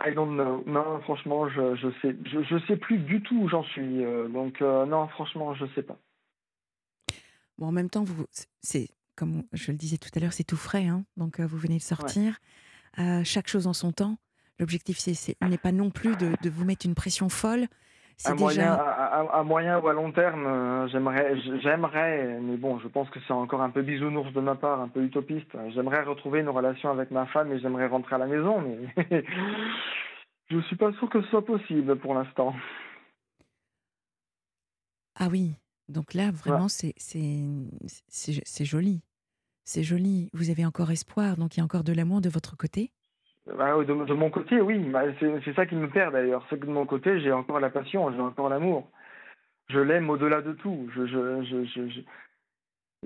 I 0.04 0.14
don't 0.14 0.34
know. 0.34 0.62
Non, 0.66 1.00
franchement, 1.00 1.48
je 1.48 1.74
je 1.76 1.88
sais 2.02 2.16
je, 2.26 2.42
je 2.42 2.66
sais 2.66 2.76
plus 2.76 2.98
du 2.98 3.22
tout 3.22 3.36
où 3.42 3.48
j'en 3.48 3.62
suis. 3.64 4.04
Euh, 4.04 4.28
donc 4.28 4.60
euh, 4.60 4.84
non, 4.84 5.08
franchement, 5.08 5.54
je 5.54 5.64
sais 5.74 5.82
pas. 5.82 5.98
Bon, 7.58 7.66
en 7.68 7.72
même 7.72 7.88
temps, 7.88 8.04
vous 8.04 8.26
c'est 8.60 8.88
comme 9.16 9.44
je 9.52 9.70
le 9.70 9.78
disais 9.78 9.96
tout 9.96 10.10
à 10.14 10.20
l'heure, 10.20 10.34
c'est 10.34 10.44
tout 10.44 10.58
frais, 10.58 10.86
hein 10.86 11.04
donc 11.16 11.40
vous 11.40 11.56
venez 11.56 11.78
de 11.78 11.82
sortir. 11.82 12.38
chaque 13.24 13.48
chose 13.48 13.66
en 13.66 13.72
son 13.72 13.92
temps. 13.92 14.18
L'objectif, 14.58 14.98
c'est 14.98 15.36
n'est 15.42 15.58
pas 15.58 15.72
non 15.72 15.90
plus 15.90 16.16
de, 16.16 16.32
de, 16.42 16.50
vous 16.50 16.64
mettre 16.64 16.86
une 16.86 16.94
pression 16.94 17.28
folle. 17.28 17.66
À, 18.24 18.34
moyen, 18.34 18.72
à, 18.72 19.42
moyen 19.42 19.78
ou 19.78 19.88
à 19.88 19.92
long 19.92 20.10
terme, 20.10 20.46
euh, 20.46 20.88
j'aimerais, 20.88 21.38
j'aimerais, 21.62 22.38
mais 22.40 22.56
bon, 22.56 22.78
je 22.78 22.88
pense 22.88 23.10
que 23.10 23.20
c'est 23.26 23.32
encore 23.32 23.60
un 23.60 23.68
peu 23.70 23.82
bisounours 23.82 24.32
de 24.32 24.40
ma 24.40 24.54
part, 24.54 24.80
un 24.80 24.88
peu 24.88 25.02
utopiste. 25.02 25.54
J'aimerais 25.74 26.02
retrouver 26.02 26.40
une 26.40 26.48
relation 26.48 26.90
avec 26.90 27.10
ma 27.10 27.26
femme 27.26 27.52
et 27.52 27.60
j'aimerais 27.60 27.88
rentrer 27.88 28.14
à 28.14 28.18
la 28.18 28.26
maison, 28.26 28.62
mais 28.62 29.22
je 30.50 30.60
suis 30.60 30.76
pas 30.76 30.92
sûr 30.94 31.10
que 31.10 31.20
ce 31.20 31.28
soit 31.28 31.44
possible 31.44 31.96
pour 31.96 32.14
l'instant. 32.14 32.54
Ah 35.18 35.28
oui, 35.30 35.54
donc 35.88 36.14
là, 36.14 36.30
vraiment, 36.30 36.68
c'est, 36.68 36.94
joli. 38.64 39.02
C'est 39.64 39.82
joli. 39.82 40.30
Vous 40.32 40.50
avez 40.50 40.64
encore 40.64 40.90
espoir, 40.90 41.36
donc 41.36 41.56
il 41.56 41.60
y 41.60 41.60
a 41.60 41.64
encore 41.64 41.84
de 41.84 41.92
l'amour 41.92 42.20
de 42.20 42.28
votre 42.28 42.56
côté 42.56 42.92
de, 43.46 44.04
de, 44.04 44.14
mon 44.14 44.30
côté, 44.30 44.60
oui. 44.60 44.78
Bah, 44.78 45.02
c'est 45.20 45.54
ça 45.54 45.66
qui 45.66 45.76
me 45.76 45.88
perd 45.88 46.12
d'ailleurs. 46.12 46.44
C'est 46.50 46.58
que 46.58 46.66
de 46.66 46.70
mon 46.70 46.86
côté, 46.86 47.20
j'ai 47.20 47.32
encore 47.32 47.60
la 47.60 47.70
passion, 47.70 48.12
j'ai 48.12 48.20
encore 48.20 48.48
l'amour. 48.48 48.90
Je 49.68 49.80
l'aime 49.80 50.10
au-delà 50.10 50.42
de 50.42 50.52
tout. 50.52 50.88
Je 50.94 51.06
je, 51.06 51.44
je, 51.44 51.64
je, 51.64 52.02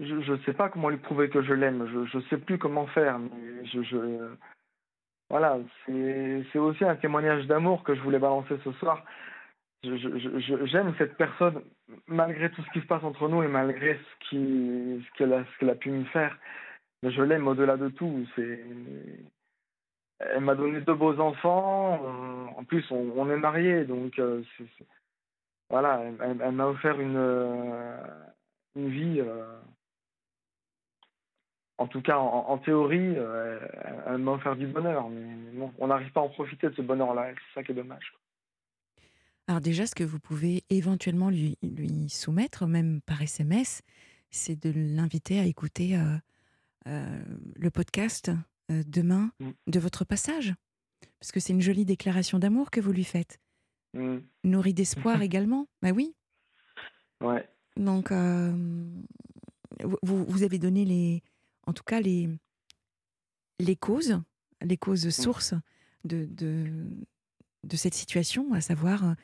je, 0.01 0.21
je, 0.21 0.37
sais 0.45 0.53
pas 0.53 0.69
comment 0.69 0.89
lui 0.89 0.99
prouver 0.99 1.29
que 1.29 1.43
je 1.43 1.53
l'aime. 1.53 1.87
Je 2.11 2.17
ne 2.17 2.23
sais 2.25 2.39
plus 2.39 2.59
comment 2.59 2.87
faire. 2.89 3.19
Mais 3.19 3.65
je, 3.67 3.83
je... 3.83 3.97
Voilà, 5.31 5.59
c'est 5.87 6.59
aussi 6.59 6.85
un 6.85 6.97
témoignage 6.97 7.47
d'amour 7.47 7.85
que 7.85 7.95
je 7.95 8.01
voulais 8.01 8.19
balancer 8.19 8.57
ce 8.65 8.73
soir. 8.73 9.05
J'aime 9.83 10.93
cette 10.99 11.17
personne 11.17 11.63
malgré 12.07 12.51
tout 12.51 12.63
ce 12.63 12.71
qui 12.73 12.81
se 12.81 12.87
passe 12.87 13.05
entre 13.05 13.29
nous 13.29 13.43
et 13.43 13.49
malgré 13.49 13.95
ce 13.95 15.01
qu'elle 15.17 15.45
ce 15.51 15.65
a, 15.67 15.71
a 15.71 15.75
pu 15.75 15.91
me 15.91 16.05
faire. 16.07 16.37
Je 17.03 17.23
l'aime 17.23 17.47
au-delà 17.47 17.77
de 17.77 17.89
tout. 17.89 18.27
C'est 18.35 18.61
elle 20.21 20.41
m'a 20.41 20.55
donné 20.55 20.81
deux 20.81 20.95
beaux 20.95 21.19
enfants. 21.19 21.95
en 22.57 22.65
plus, 22.65 22.85
on, 22.91 23.31
est 23.31 23.37
mariés, 23.37 23.85
donc 23.85 24.19
euh, 24.19 24.43
voilà, 25.71 26.03
elle, 26.21 26.53
m'a 26.53 26.67
offert 26.67 27.01
une, 27.01 27.17
euh, 27.17 27.97
une 28.77 28.91
vie. 28.91 29.21
Euh, 29.21 29.59
en 31.79 31.87
tout 31.87 32.03
cas, 32.03 32.19
en, 32.19 32.59
théorie, 32.59 33.17
elle, 34.07 34.19
m'a 34.19 34.33
offert 34.33 34.55
du 34.55 34.67
bonheur. 34.67 35.09
Mais 35.09 35.67
on 35.79 35.87
n'arrive 35.87 36.13
pas 36.13 36.21
à 36.21 36.25
en 36.25 36.29
profiter 36.29 36.69
de 36.69 36.75
ce 36.75 36.83
bonheur-là. 36.83 37.31
C'est 37.33 37.61
ça 37.61 37.65
qui 37.65 37.73
est 37.73 37.75
dommage. 37.75 38.13
Alors 39.49 39.63
déjà, 39.63 39.87
ce 39.87 39.95
que 39.95 40.05
vous 40.05 40.21
pouvez 40.21 40.63
éventuellement 40.69 41.31
lui, 41.31 41.57
lui 41.63 42.11
soumettre, 42.11 42.67
même 42.67 43.01
par 43.01 43.23
SMS, 43.23 43.81
c'est 44.29 44.63
de 44.63 44.71
l'inviter 44.75 45.41
à 45.41 45.45
écouter 45.45 45.99
le 46.85 47.71
podcast 47.71 48.31
euh, 48.71 48.83
demain 48.87 49.33
mm. 49.41 49.51
de 49.67 49.81
votre 49.81 50.05
passage 50.05 50.55
Parce 51.19 51.33
que 51.33 51.41
c'est 51.41 51.53
une 51.53 51.61
jolie 51.61 51.85
déclaration 51.85 52.39
d'amour 52.39 52.71
que 52.71 52.81
vous 52.81 52.93
lui 52.93 53.05
faites. 53.05 53.41
Mm. 53.95 54.19
Nourri 54.45 54.75
d'espoir 54.75 55.23
également 55.23 55.67
Bah 55.83 55.91
oui. 55.91 56.15
Ouais. 57.21 57.49
Donc, 57.77 58.13
euh, 58.13 58.53
vous, 60.03 60.25
vous, 60.25 60.43
avez 60.43 60.59
donné 60.59 60.85
les, 60.85 61.23
en 61.67 61.73
tout 61.73 61.83
cas 61.83 62.01
les, 62.01 62.29
les 63.59 63.77
causes, 63.77 64.21
les 64.63 64.77
causes 64.77 65.07
mm. 65.07 65.11
sources 65.11 65.55
de, 66.05 66.27
de, 66.27 66.67
de, 67.65 67.77
cette 67.77 67.95
situation, 67.95 68.53
à 68.53 68.61
savoir 68.61 69.15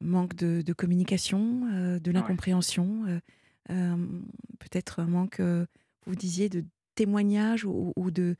manque 0.00 0.34
de, 0.34 0.62
de 0.62 0.72
communication, 0.72 1.68
euh, 1.72 1.98
de 1.98 2.10
l'incompréhension, 2.10 3.20
peut-être 3.66 5.00
un 5.00 5.06
manque, 5.06 5.40
vous 5.40 6.16
disiez, 6.16 6.48
de 6.48 6.64
témoignage 6.94 7.64
ou, 7.64 7.92
ou 7.96 8.10
de, 8.10 8.36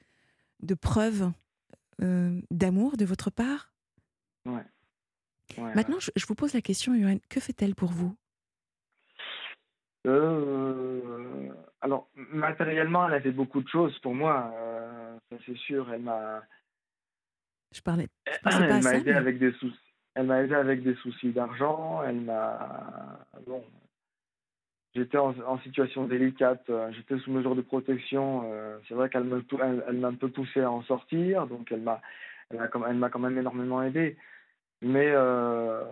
de 0.62 0.75
preuves 0.75 1.31
euh, 2.01 2.40
d'amour 2.51 2.96
de 2.96 3.05
votre 3.05 3.31
part? 3.31 3.72
Ouais. 4.46 4.64
Maintenant, 5.59 5.98
Je, 6.01 6.27
vous 6.27 6.35
pose 6.35 6.55
la 6.55 6.62
question, 6.62 6.94
Yoann, 6.94 7.20
que 7.29 7.40
fait-elle 7.40 7.75
pour 7.75 7.90
vous? 7.90 8.14
Euh, 10.07 11.51
Alors, 11.81 12.09
matériellement, 12.14 13.07
elle 13.07 13.14
a 13.14 13.20
fait 13.20 13.33
beaucoup 13.33 13.61
de 13.61 13.68
choses 13.68 13.96
pour 14.01 14.14
moi, 14.14 14.53
euh, 14.55 15.18
ça 15.31 15.37
c'est 15.46 15.57
sûr. 15.57 15.92
Elle 15.92 16.03
m'a. 16.03 16.42
Je 17.72 17.81
parlais. 17.83 18.09
elle 18.44 18.83
m'a 18.83 18.94
aidé 18.94 19.12
avec 19.12 19.38
des 19.38 19.53
soucis. 19.53 19.79
Elle 20.14 20.27
m'a 20.27 20.42
aidé 20.42 20.55
avec 20.55 20.83
des 20.83 20.94
soucis 20.96 21.33
d'argent. 21.33 22.03
Elle 22.03 22.20
m'a. 22.20 23.27
Bon, 23.46 23.64
j'étais 24.94 25.18
en, 25.18 25.59
situation 25.61 26.05
délicate, 26.05 26.68
euh, 26.70 26.92
j'étais 26.92 27.18
sous 27.18 27.31
mesure 27.33 27.55
de 27.57 27.62
protection. 27.62 28.50
Euh, 28.52 28.78
c'est 28.88 28.94
vrai 28.94 29.09
qu'elle 29.09 29.24
m'a 29.24 30.09
un 30.09 30.14
peu 30.14 30.28
poussé 30.28 30.61
à 30.61 30.70
en 30.70 30.83
sortir, 30.83 31.46
donc 31.46 31.72
elle 31.72 31.81
m'a 31.83 32.00
quand 32.68 33.18
même 33.20 33.38
énormément 33.38 33.83
aidé. 33.83 34.16
Mais 34.83 35.11
euh, 35.11 35.85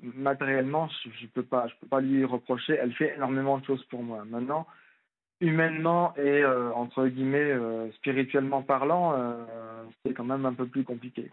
matériellement, 0.00 0.88
je 1.04 1.24
ne 1.24 1.28
peux, 1.28 1.42
pas, 1.42 1.68
lui 2.00 2.24
reprocher. 2.24 2.74
Elle 2.74 2.94
fait 2.94 3.14
énormément 3.16 3.58
de 3.58 3.64
choses 3.64 3.84
pour 3.86 4.02
moi. 4.02 4.24
Maintenant, 4.24 4.66
humainement 5.40 6.16
et 6.16 6.44
entre 6.46 7.06
guillemets 7.08 7.52
spirituellement 7.96 8.62
parlant, 8.62 9.14
c'est 10.04 10.14
quand 10.14 10.24
même 10.24 10.46
un 10.46 10.54
peu 10.54 10.66
plus 10.66 10.84
compliqué. 10.84 11.30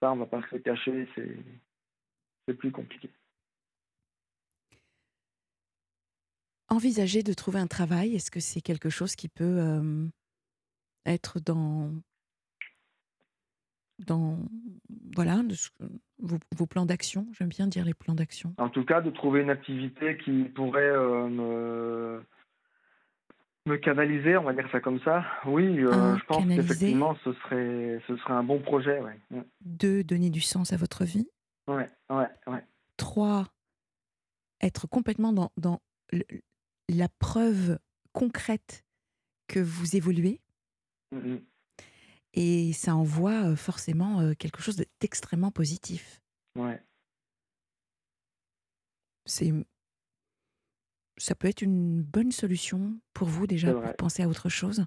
Ça, 0.00 0.10
on 0.10 0.14
on 0.14 0.16
va 0.16 0.26
pas 0.26 0.42
se 0.48 0.56
le 0.56 0.62
cacher, 0.62 1.08
c'est 1.14 1.14
plus 1.14 1.32
compliqué. 1.32 1.50
C'est 2.48 2.54
plus 2.56 2.72
compliqué. 2.72 3.10
Envisager 6.72 7.22
de 7.22 7.32
trouver 7.32 7.60
un 7.60 7.66
travail? 7.66 8.14
Est-ce 8.14 8.30
que 8.30 8.40
c'est 8.40 8.60
quelque 8.60 8.90
chose 8.90 9.14
qui 9.14 9.28
peut 9.28 9.58
euh, 9.58 10.06
être 11.06 11.38
dans, 11.40 11.90
dans 13.98 14.38
voilà, 15.14 15.42
de 15.42 15.54
vos, 16.18 16.38
vos, 16.56 16.66
plans 16.66 16.86
d'action? 16.86 17.28
J'aime 17.32 17.48
bien 17.48 17.66
dire 17.66 17.84
les 17.84 17.94
plans 17.94 18.14
d'action. 18.14 18.54
En 18.58 18.70
tout 18.70 18.84
cas, 18.84 19.00
de 19.00 19.10
trouver 19.10 19.42
une 19.42 19.50
activité 19.50 20.16
qui 20.24 20.44
pourrait 20.44 20.82
euh, 20.82 21.28
me, 21.28 22.22
me 23.66 23.76
canaliser, 23.76 24.36
on 24.36 24.44
va 24.44 24.54
dire 24.54 24.68
ça 24.72 24.80
comme 24.80 25.00
ça. 25.00 25.24
Oui, 25.44 25.80
euh, 25.80 25.90
ah, 25.92 26.16
je 26.18 26.24
pense 26.24 26.46
qu'effectivement, 26.46 27.16
ce 27.22 27.32
serait, 27.34 28.00
ce 28.08 28.16
serait 28.16 28.34
un 28.34 28.44
bon 28.44 28.60
projet. 28.60 29.00
Ouais. 29.00 29.44
Deux, 29.60 30.02
donner 30.02 30.30
du 30.30 30.40
sens 30.40 30.72
à 30.72 30.76
votre 30.76 31.04
vie. 31.04 31.28
Ouais, 31.68 31.88
ouais, 32.10 32.28
ouais. 32.46 32.64
Trois, 32.96 33.46
être 34.60 34.86
complètement 34.86 35.32
dans, 35.32 35.52
dans 35.56 35.80
la 36.88 37.08
preuve 37.08 37.78
concrète 38.12 38.84
que 39.48 39.60
vous 39.60 39.96
évoluez. 39.96 40.40
Mm-hmm. 41.12 41.42
Et 42.34 42.72
ça 42.72 42.96
envoie 42.96 43.50
euh, 43.50 43.56
forcément 43.56 44.20
euh, 44.20 44.34
quelque 44.34 44.62
chose 44.62 44.82
d'extrêmement 45.00 45.50
positif. 45.50 46.22
Ouais. 46.56 46.82
C'est 49.26 49.52
ça 51.18 51.34
peut 51.34 51.46
être 51.46 51.62
une 51.62 52.02
bonne 52.02 52.32
solution 52.32 52.98
pour 53.12 53.28
vous 53.28 53.46
déjà 53.46 53.72
pour 53.72 53.94
penser 53.96 54.22
à 54.22 54.28
autre 54.28 54.48
chose. 54.48 54.84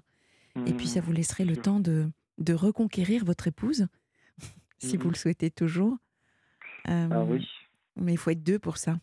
et 0.66 0.74
puis 0.74 0.86
ça 0.88 1.00
vous 1.00 1.12
laisserait 1.12 1.44
le 1.44 1.56
temps 1.56 1.80
de, 1.80 2.10
de 2.38 2.52
reconquérir 2.52 3.24
votre 3.24 3.46
épouse, 3.46 3.86
si 4.78 4.96
vous 4.96 5.08
le 5.08 5.14
souhaitez 5.14 5.50
toujours. 5.50 5.96
ah 6.84 7.24
oui. 7.24 7.46
Mais 7.94 8.12
il 8.12 8.18
faut 8.18 8.30
être 8.30 8.42
deux 8.42 8.58
pour 8.58 8.76
ça. 8.76 8.98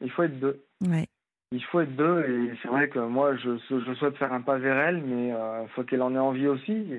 Il 0.00 0.10
faut 0.10 0.24
être 0.24 0.38
deux. 0.40 0.66
Ouais. 0.80 1.08
Il 1.52 1.62
faut 1.64 1.80
être 1.80 1.94
deux 1.94 2.24
et 2.24 2.58
c'est 2.60 2.68
vrai 2.68 2.88
que 2.88 2.98
moi 2.98 3.36
je, 3.36 3.56
je, 3.70 3.94
souhaite 3.94 4.16
faire 4.16 4.32
un 4.32 4.40
pas 4.40 4.58
vers 4.58 4.76
elle, 4.76 5.00
mais 5.02 5.28
il 5.28 5.32
euh, 5.32 5.66
faut 5.68 5.84
qu'elle 5.84 6.02
en 6.02 6.14
ait 6.14 6.18
envie 6.18 6.48
aussi. 6.48 6.92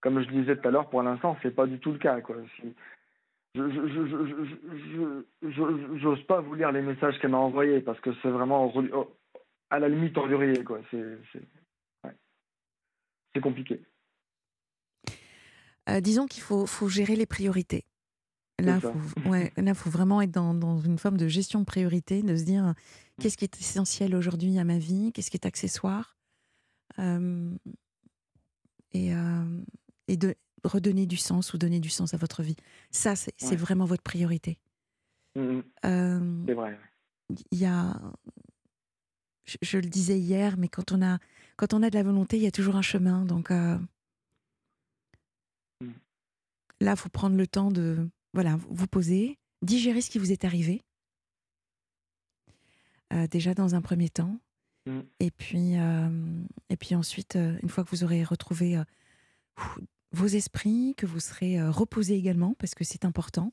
Comme 0.00 0.22
je 0.22 0.28
disais 0.28 0.56
tout 0.56 0.68
à 0.68 0.70
l'heure, 0.70 0.90
pour 0.90 1.02
l'instant 1.02 1.38
c'est 1.42 1.54
pas 1.54 1.66
du 1.66 1.78
tout 1.78 1.92
le 1.92 1.98
cas. 1.98 2.20
Quoi. 2.20 2.36
Je 3.54 3.62
j'ose 6.00 6.22
pas 6.24 6.40
vous 6.40 6.54
lire 6.54 6.72
les 6.72 6.82
messages 6.82 7.18
qu'elle 7.18 7.30
m'a 7.30 7.38
envoyés 7.38 7.80
parce 7.80 8.00
que 8.00 8.10
c'est 8.20 8.30
vraiment 8.30 8.72
à 9.70 9.78
la 9.78 9.88
limite 9.88 10.16
ordurier. 10.18 10.62
C'est 13.34 13.40
compliqué. 13.40 13.80
Euh, 15.88 16.00
disons 16.00 16.26
qu'il 16.26 16.42
faut 16.42 16.88
gérer 16.88 17.16
les 17.16 17.26
priorités. 17.26 17.84
Là, 18.64 18.76
il 18.76 18.80
faut, 18.80 19.28
ouais, 19.30 19.52
faut 19.74 19.90
vraiment 19.90 20.22
être 20.22 20.30
dans, 20.30 20.54
dans, 20.54 20.78
une 20.78 20.98
forme 20.98 21.16
de 21.16 21.28
gestion 21.28 21.60
de 21.60 21.64
priorité, 21.64 22.22
de 22.22 22.36
se 22.36 22.44
dire 22.44 22.64
mm. 22.64 22.74
qu'est-ce 23.20 23.36
qui 23.36 23.44
est 23.44 23.60
essentiel 23.60 24.14
aujourd'hui 24.14 24.58
à 24.58 24.64
ma 24.64 24.78
vie, 24.78 25.12
qu'est-ce 25.12 25.30
qui 25.30 25.36
est 25.36 25.46
accessoire. 25.46 26.16
Euh, 26.98 27.50
et, 28.92 29.14
euh, 29.14 29.60
et 30.08 30.16
de, 30.16 30.34
redonner 30.64 31.06
du 31.06 31.16
sens 31.16 31.52
ou 31.52 31.58
donner 31.58 31.80
du 31.80 31.88
sens 31.88 32.14
à 32.14 32.16
votre 32.16 32.42
vie. 32.42 32.56
Ça, 32.90 33.14
c'est 33.16 33.56
vraiment 33.56 33.84
votre 33.84 34.02
priorité. 34.02 34.58
Mmh 35.34 35.60
euh, 35.86 36.44
c'est 36.46 36.54
vrai. 36.54 36.78
Il 37.50 37.58
y 37.58 37.64
a, 37.64 37.98
je, 39.46 39.78
le 39.78 39.88
disais 39.88 40.18
hier, 40.18 40.56
mais 40.58 40.68
quand 40.68 40.92
on 40.92 41.02
a, 41.02 41.18
quand 41.56 41.72
on 41.72 41.82
a 41.82 41.88
de 41.88 41.94
la 41.94 42.02
volonté, 42.02 42.36
il 42.36 42.42
y 42.42 42.46
a 42.46 42.50
toujours 42.50 42.76
un 42.76 42.82
chemin. 42.82 43.24
Donc 43.24 43.50
euh, 43.50 43.78
mmh. 45.80 45.90
là, 46.80 46.92
il 46.92 46.96
faut 46.96 47.08
prendre 47.08 47.36
le 47.36 47.46
temps 47.46 47.70
de, 47.70 48.06
voilà, 48.32 48.58
vous 48.68 48.86
poser, 48.86 49.38
digérer 49.62 50.00
ce 50.00 50.10
qui 50.10 50.18
vous 50.18 50.32
est 50.32 50.44
arrivé. 50.44 50.82
Euh, 53.12 53.26
déjà 53.26 53.54
dans 53.54 53.74
un 53.74 53.82
premier 53.82 54.08
temps. 54.08 54.38
Mmh. 54.86 55.00
Et 55.20 55.30
puis, 55.30 55.74
et 56.70 56.76
puis 56.76 56.94
ensuite, 56.94 57.36
une 57.36 57.68
fois 57.68 57.84
que 57.84 57.90
vous 57.90 58.02
aurez 58.02 58.24
retrouvé 58.24 58.82
vos 60.12 60.26
esprits, 60.26 60.94
que 60.96 61.06
vous 61.06 61.20
serez 61.20 61.58
euh, 61.58 61.70
reposé 61.70 62.14
également, 62.14 62.54
parce 62.58 62.74
que 62.74 62.84
c'est 62.84 63.04
important. 63.04 63.52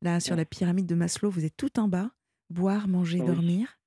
Là, 0.00 0.20
sur 0.20 0.36
la 0.36 0.44
pyramide 0.44 0.86
de 0.86 0.94
Maslow, 0.94 1.30
vous 1.30 1.44
êtes 1.44 1.56
tout 1.56 1.78
en 1.78 1.88
bas, 1.88 2.12
boire, 2.50 2.86
manger, 2.86 3.18
dormir. 3.18 3.78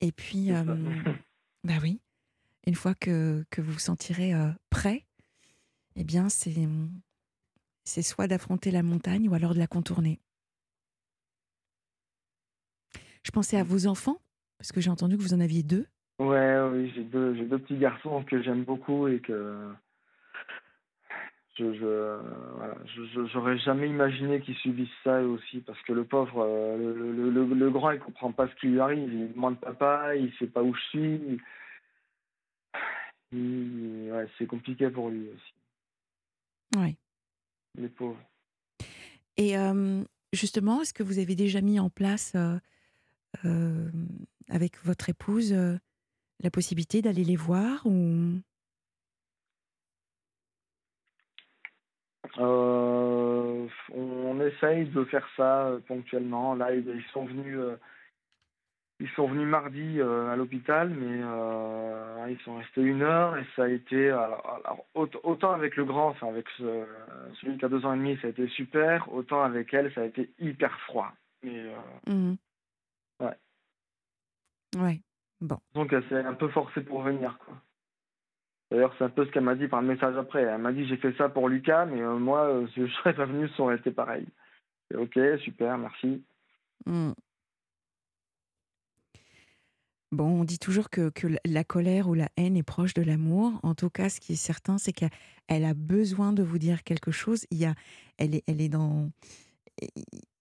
Et 0.00 0.12
puis, 0.12 0.50
euh, 0.50 0.64
bah 1.64 1.74
oui, 1.82 2.00
une 2.66 2.74
fois 2.74 2.94
que, 2.94 3.44
que 3.50 3.60
vous 3.60 3.72
vous 3.72 3.78
sentirez 3.78 4.32
euh, 4.32 4.50
prêt, 4.70 5.06
eh 5.94 6.04
bien, 6.04 6.30
c'est, 6.30 6.54
c'est 7.86 8.02
soit 8.02 8.26
d'affronter 8.26 8.70
la 8.70 8.82
montagne 8.82 9.28
ou 9.28 9.34
alors 9.34 9.54
de 9.54 9.58
la 9.58 9.68
contourner. 9.68 10.18
Je 13.22 13.30
pensais 13.30 13.56
à 13.56 13.64
mmh. 13.64 13.68
vos 13.68 13.86
enfants, 13.86 14.20
parce 14.58 14.72
que 14.72 14.80
j'ai 14.80 14.90
entendu 14.90 15.16
que 15.16 15.22
vous 15.22 15.34
en 15.34 15.40
aviez 15.40 15.62
deux. 15.62 15.86
Ouais, 16.18 16.58
oui, 16.72 16.92
j'ai 16.94 17.04
deux, 17.04 17.34
j'ai 17.36 17.44
deux 17.44 17.58
petits 17.58 17.78
garçons 17.78 18.24
que 18.24 18.42
j'aime 18.42 18.64
beaucoup 18.64 19.06
et 19.06 19.20
que 19.20 19.72
je, 21.56 21.74
je 21.74 22.18
voilà, 22.56 22.76
j'aurais 23.32 23.58
jamais 23.58 23.88
imaginé 23.88 24.40
qu'il 24.40 24.56
subisse 24.56 24.88
ça 25.04 25.20
aussi 25.22 25.60
parce 25.60 25.80
que 25.82 25.92
le 25.92 26.04
pauvre, 26.04 26.40
euh, 26.40 26.76
le, 26.76 27.30
le, 27.30 27.54
le, 27.54 27.70
grand, 27.70 27.92
il 27.92 28.00
comprend 28.00 28.32
pas 28.32 28.48
ce 28.48 28.54
qui 28.56 28.66
lui 28.68 28.80
arrive. 28.80 29.12
Il 29.12 29.32
demande 29.32 29.60
papa, 29.60 30.16
il 30.16 30.32
sait 30.38 30.46
pas 30.46 30.62
où 30.62 30.74
je 30.74 30.80
suis. 30.90 31.40
ouais, 33.32 34.28
c'est 34.38 34.46
compliqué 34.46 34.90
pour 34.90 35.10
lui 35.10 35.28
aussi. 35.28 35.54
Oui. 36.76 36.96
Les 37.76 37.88
pauvres. 37.88 38.20
Et 39.36 39.56
euh, 39.58 40.02
justement, 40.32 40.82
est-ce 40.82 40.94
que 40.94 41.02
vous 41.02 41.18
avez 41.18 41.34
déjà 41.34 41.60
mis 41.60 41.78
en 41.78 41.90
place 41.90 42.34
euh, 43.44 43.90
avec 44.48 44.82
votre 44.84 45.08
épouse 45.08 45.54
la 46.40 46.50
possibilité 46.50 47.02
d'aller 47.02 47.24
les 47.24 47.36
voir 47.36 47.86
ou? 47.86 48.40
Euh, 52.38 53.66
on 53.94 54.40
essaye 54.40 54.86
de 54.86 55.04
faire 55.04 55.26
ça 55.36 55.68
euh, 55.68 55.80
ponctuellement. 55.80 56.54
Là, 56.54 56.74
ils 56.74 57.04
sont 57.12 57.24
venus, 57.24 57.56
euh, 57.56 57.76
ils 59.00 59.08
sont 59.10 59.28
venus 59.28 59.46
mardi 59.46 60.00
à 60.00 60.36
l'hôpital, 60.36 60.88
mais 60.90 61.18
ils 62.30 62.38
sont 62.44 62.56
restés 62.56 62.82
une 62.82 63.02
heure 63.02 63.36
et 63.36 63.44
ça 63.54 63.64
a 63.64 63.68
été 63.68 64.10
autant 64.94 65.52
avec 65.52 65.76
le 65.76 65.84
grand, 65.84 66.08
enfin 66.08 66.28
avec 66.28 66.46
celui 66.56 67.58
qui 67.58 67.64
a 67.64 67.68
deux 67.68 67.84
ans 67.84 67.92
et 67.92 67.98
demi, 67.98 68.18
ça 68.22 68.28
a 68.28 68.30
été 68.30 68.48
super. 68.48 69.12
Autant 69.12 69.42
avec 69.42 69.74
elle, 69.74 69.92
ça 69.92 70.00
a 70.02 70.04
été 70.04 70.30
hyper 70.38 70.78
froid. 70.80 71.12
Mais 71.42 71.74
mmh 72.06 72.34
ouais. 73.20 73.36
Ouais. 74.76 75.00
Bon. 75.40 75.58
Donc, 75.74 75.92
elle 75.92 76.06
s'est 76.08 76.24
un 76.24 76.34
peu 76.34 76.48
forcée 76.48 76.82
pour 76.82 77.02
venir, 77.02 77.38
quoi. 77.44 77.54
D'ailleurs, 78.70 78.92
c'est 78.98 79.04
un 79.04 79.10
peu 79.10 79.24
ce 79.24 79.30
qu'elle 79.30 79.44
m'a 79.44 79.54
dit 79.54 79.68
par 79.68 79.80
le 79.80 79.86
message 79.86 80.16
après. 80.16 80.42
Elle 80.42 80.60
m'a 80.60 80.72
dit 80.72 80.86
j'ai 80.86 80.96
fait 80.96 81.12
ça 81.16 81.28
pour 81.28 81.48
Lucas, 81.48 81.86
mais 81.86 82.00
euh, 82.00 82.16
moi, 82.18 82.46
euh, 82.48 82.66
si 82.68 82.80
je 82.86 82.92
serais 82.94 83.14
pas 83.14 83.26
venu, 83.26 83.48
ça 83.50 83.62
aurait 83.62 83.76
été 83.76 83.90
pareil. 83.90 84.26
ok, 84.94 85.18
super, 85.40 85.78
merci. 85.78 86.24
Hmm. 86.84 87.12
Bon, 90.12 90.40
on 90.40 90.44
dit 90.44 90.58
toujours 90.58 90.88
que, 90.88 91.10
que, 91.10 91.26
la 91.44 91.64
colère 91.64 92.08
ou 92.08 92.14
la 92.14 92.28
haine 92.36 92.56
est 92.56 92.62
proche 92.62 92.94
de 92.94 93.02
l'amour. 93.02 93.58
En 93.62 93.74
tout 93.74 93.90
cas, 93.90 94.08
ce 94.08 94.20
qui 94.20 94.34
est 94.34 94.36
certain, 94.36 94.78
c'est 94.78 94.92
qu'elle 94.92 95.64
a 95.64 95.74
besoin 95.74 96.32
de 96.32 96.42
vous 96.42 96.58
dire 96.58 96.84
quelque 96.84 97.10
chose. 97.10 97.44
Il 97.50 97.58
y 97.58 97.64
a, 97.64 97.74
elle, 98.18 98.34
est, 98.34 98.44
elle 98.46 98.60
est 98.60 98.68
dans. 98.68 99.10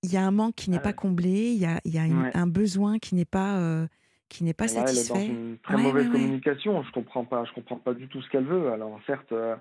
Il 0.04 0.13
y 0.13 0.17
a 0.17 0.25
un 0.25 0.32
manque 0.32 0.56
qui 0.56 0.69
n'est 0.69 0.80
pas 0.80 0.93
comblé, 0.93 1.51
il 1.51 1.58
y 1.58 1.65
a, 1.65 1.82
il 1.84 1.93
y 1.93 1.97
a 1.97 2.04
un 2.04 2.47
besoin 2.47 2.99
qui 2.99 3.15
n'est 3.15 3.25
pas. 3.25 3.58
Euh, 3.58 3.88
qui 4.28 4.43
n'est 4.43 4.54
pas 4.54 4.67
satisfait. 4.67 5.13
Elle 5.15 5.21
est 5.21 5.28
dans 5.28 5.34
une 5.34 5.58
très 5.60 5.78
mauvaise 5.78 6.10
communication. 6.10 6.84
Je 6.84 6.91
comprends 6.91 7.25
pas. 7.25 7.45
Je 7.45 7.54
comprends 7.54 7.78
pas 7.78 7.93
du 7.93 8.08
tout 8.08 8.21
ce 8.21 8.30
qu'elle 8.30 8.45
veut. 8.45 8.71
Alors 8.71 8.99
certes, 9.06 9.32
euh, 9.32 9.56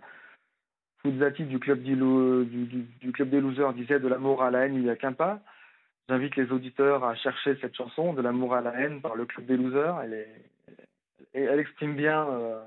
Fuzati 1.02 1.44
du 1.44 1.58
club 1.58 1.82
du, 1.82 1.96
du, 1.96 2.86
du, 3.00 3.12
club 3.12 3.30
des 3.30 3.40
losers 3.40 3.74
disait 3.74 4.00
de 4.00 4.08
l'amour 4.08 4.42
à 4.42 4.50
la 4.50 4.66
haine, 4.66 4.74
il 4.74 4.82
n'y 4.82 4.90
a 4.90 4.96
qu'un 4.96 5.12
pas. 5.12 5.40
J'invite 6.08 6.36
les 6.36 6.50
auditeurs 6.52 7.02
à 7.04 7.14
chercher 7.14 7.56
cette 7.60 7.74
chanson 7.74 8.12
de 8.12 8.20
l'amour 8.20 8.54
à 8.54 8.60
la 8.60 8.78
haine 8.78 9.00
par 9.00 9.14
le 9.14 9.24
club 9.24 9.46
des 9.46 9.56
losers. 9.56 9.98
Elle 10.00 10.12
est, 10.12 10.44
elle, 11.32 11.58
exprime 11.58 11.96
bien 11.96 12.28
euh, 12.28 12.62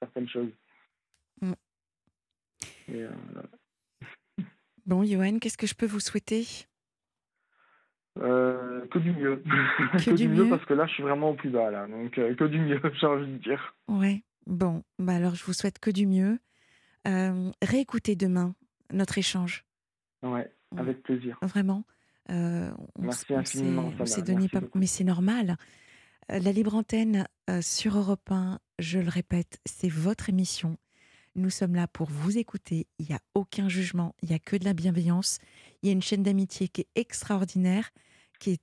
certaines 0.00 0.28
choses. 0.28 0.50
Mm. 1.40 1.52
Euh, 2.90 3.10
bon, 4.86 5.04
Johan, 5.04 5.38
qu'est-ce 5.40 5.58
que 5.58 5.66
je 5.66 5.74
peux 5.74 5.86
vous 5.86 6.00
souhaiter? 6.00 6.46
Euh, 8.18 8.86
que 8.86 9.00
du 9.00 9.12
mieux. 9.12 9.42
Que, 10.04 10.14
du, 10.14 10.28
mieux, 10.28 10.48
parce 10.48 10.64
que 10.64 10.74
là, 10.74 10.86
je 10.86 10.92
suis 10.92 11.02
vraiment 11.02 11.30
au 11.30 11.34
plus 11.34 11.50
bas, 11.50 11.70
là. 11.72 11.88
Donc, 11.88 12.12
que 12.12 12.44
du 12.44 12.60
mieux, 12.60 12.80
j'ai 13.00 13.06
envie 13.06 13.26
de 13.26 13.38
dire. 13.38 13.74
Ouais. 13.88 14.22
Bon, 14.46 14.84
bah 15.00 15.16
alors, 15.16 15.34
je 15.34 15.44
vous 15.44 15.52
souhaite 15.52 15.80
que 15.80 15.90
du 15.90 16.06
mieux. 16.06 16.38
Réécoutez 17.62 18.14
demain 18.14 18.54
notre 18.92 19.18
échange. 19.18 19.64
Ouais, 20.22 20.50
avec 20.76 21.02
plaisir. 21.02 21.38
Vraiment. 21.42 21.84
Merci 22.28 23.34
infiniment. 23.34 23.92
On 23.98 24.22
donné 24.22 24.48
pas... 24.48 24.60
Mais 24.74 24.86
c'est 24.86 25.04
normal. 25.04 25.56
La 26.28 26.52
libre 26.52 26.74
antenne 26.74 27.26
sur 27.60 27.96
Europe 27.96 28.30
1, 28.30 28.58
je 28.78 28.98
le 28.98 29.08
répète, 29.08 29.60
c'est 29.64 29.88
votre 29.88 30.28
émission. 30.28 30.76
Nous 31.36 31.50
sommes 31.50 31.74
là 31.74 31.86
pour 31.86 32.08
vous 32.08 32.38
écouter. 32.38 32.86
Il 32.98 33.06
n'y 33.06 33.14
a 33.14 33.20
aucun 33.34 33.68
jugement, 33.68 34.14
il 34.22 34.30
n'y 34.30 34.34
a 34.34 34.38
que 34.38 34.56
de 34.56 34.64
la 34.64 34.72
bienveillance. 34.72 35.38
Il 35.82 35.86
y 35.86 35.90
a 35.90 35.92
une 35.92 36.02
chaîne 36.02 36.22
d'amitié 36.22 36.68
qui 36.68 36.80
est 36.80 36.88
extraordinaire 36.94 37.90
qui 38.38 38.52
est 38.52 38.62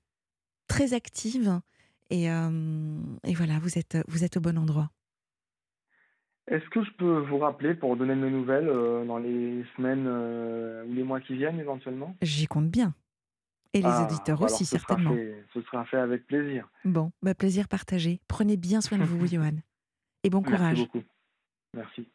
très 0.67 0.93
active 0.93 1.61
Et, 2.09 2.25
et 2.25 3.33
voilà, 3.33 3.59
vous 3.59 3.77
êtes, 3.77 3.97
vous 4.07 4.23
êtes 4.23 4.37
au 4.37 4.41
bon 4.41 4.57
endroit. 4.57 4.91
Est-ce 6.47 6.67
que 6.69 6.83
je 6.83 6.91
peux 6.97 7.19
vous 7.19 7.37
rappeler 7.37 7.73
pour 7.73 7.95
donner 7.95 8.15
de 8.15 8.19
mes 8.19 8.29
nouvelles 8.29 8.67
dans 9.07 9.19
les 9.19 9.63
semaines 9.77 10.07
ou 10.07 10.93
les 10.93 11.03
mois 11.03 11.21
qui 11.21 11.35
viennent 11.35 11.59
éventuellement? 11.59 12.15
J'y 12.21 12.47
compte 12.47 12.69
bien. 12.69 12.93
Et 13.73 13.79
les 13.79 13.87
ah, 13.87 14.07
auditeurs 14.07 14.39
bah 14.39 14.45
aussi, 14.45 14.65
certainement. 14.65 15.15
ce 15.53 15.61
sera 15.63 15.83
fait 15.85 15.97
avec 15.97 16.27
plaisir. 16.27 16.69
Bon, 16.85 17.11
bah 17.23 17.33
plaisir 17.33 17.67
partagé. 17.67 18.21
Prenez 18.27 18.55
bien 18.55 18.81
soin 18.81 18.99
de 18.99 19.03
vous, 19.03 19.25
Johan. 19.27 19.57
Et 20.23 20.29
bon 20.29 20.43
courage. 20.43 20.77
Merci 20.77 20.89
beaucoup. 20.93 21.03
Merci. 21.73 22.12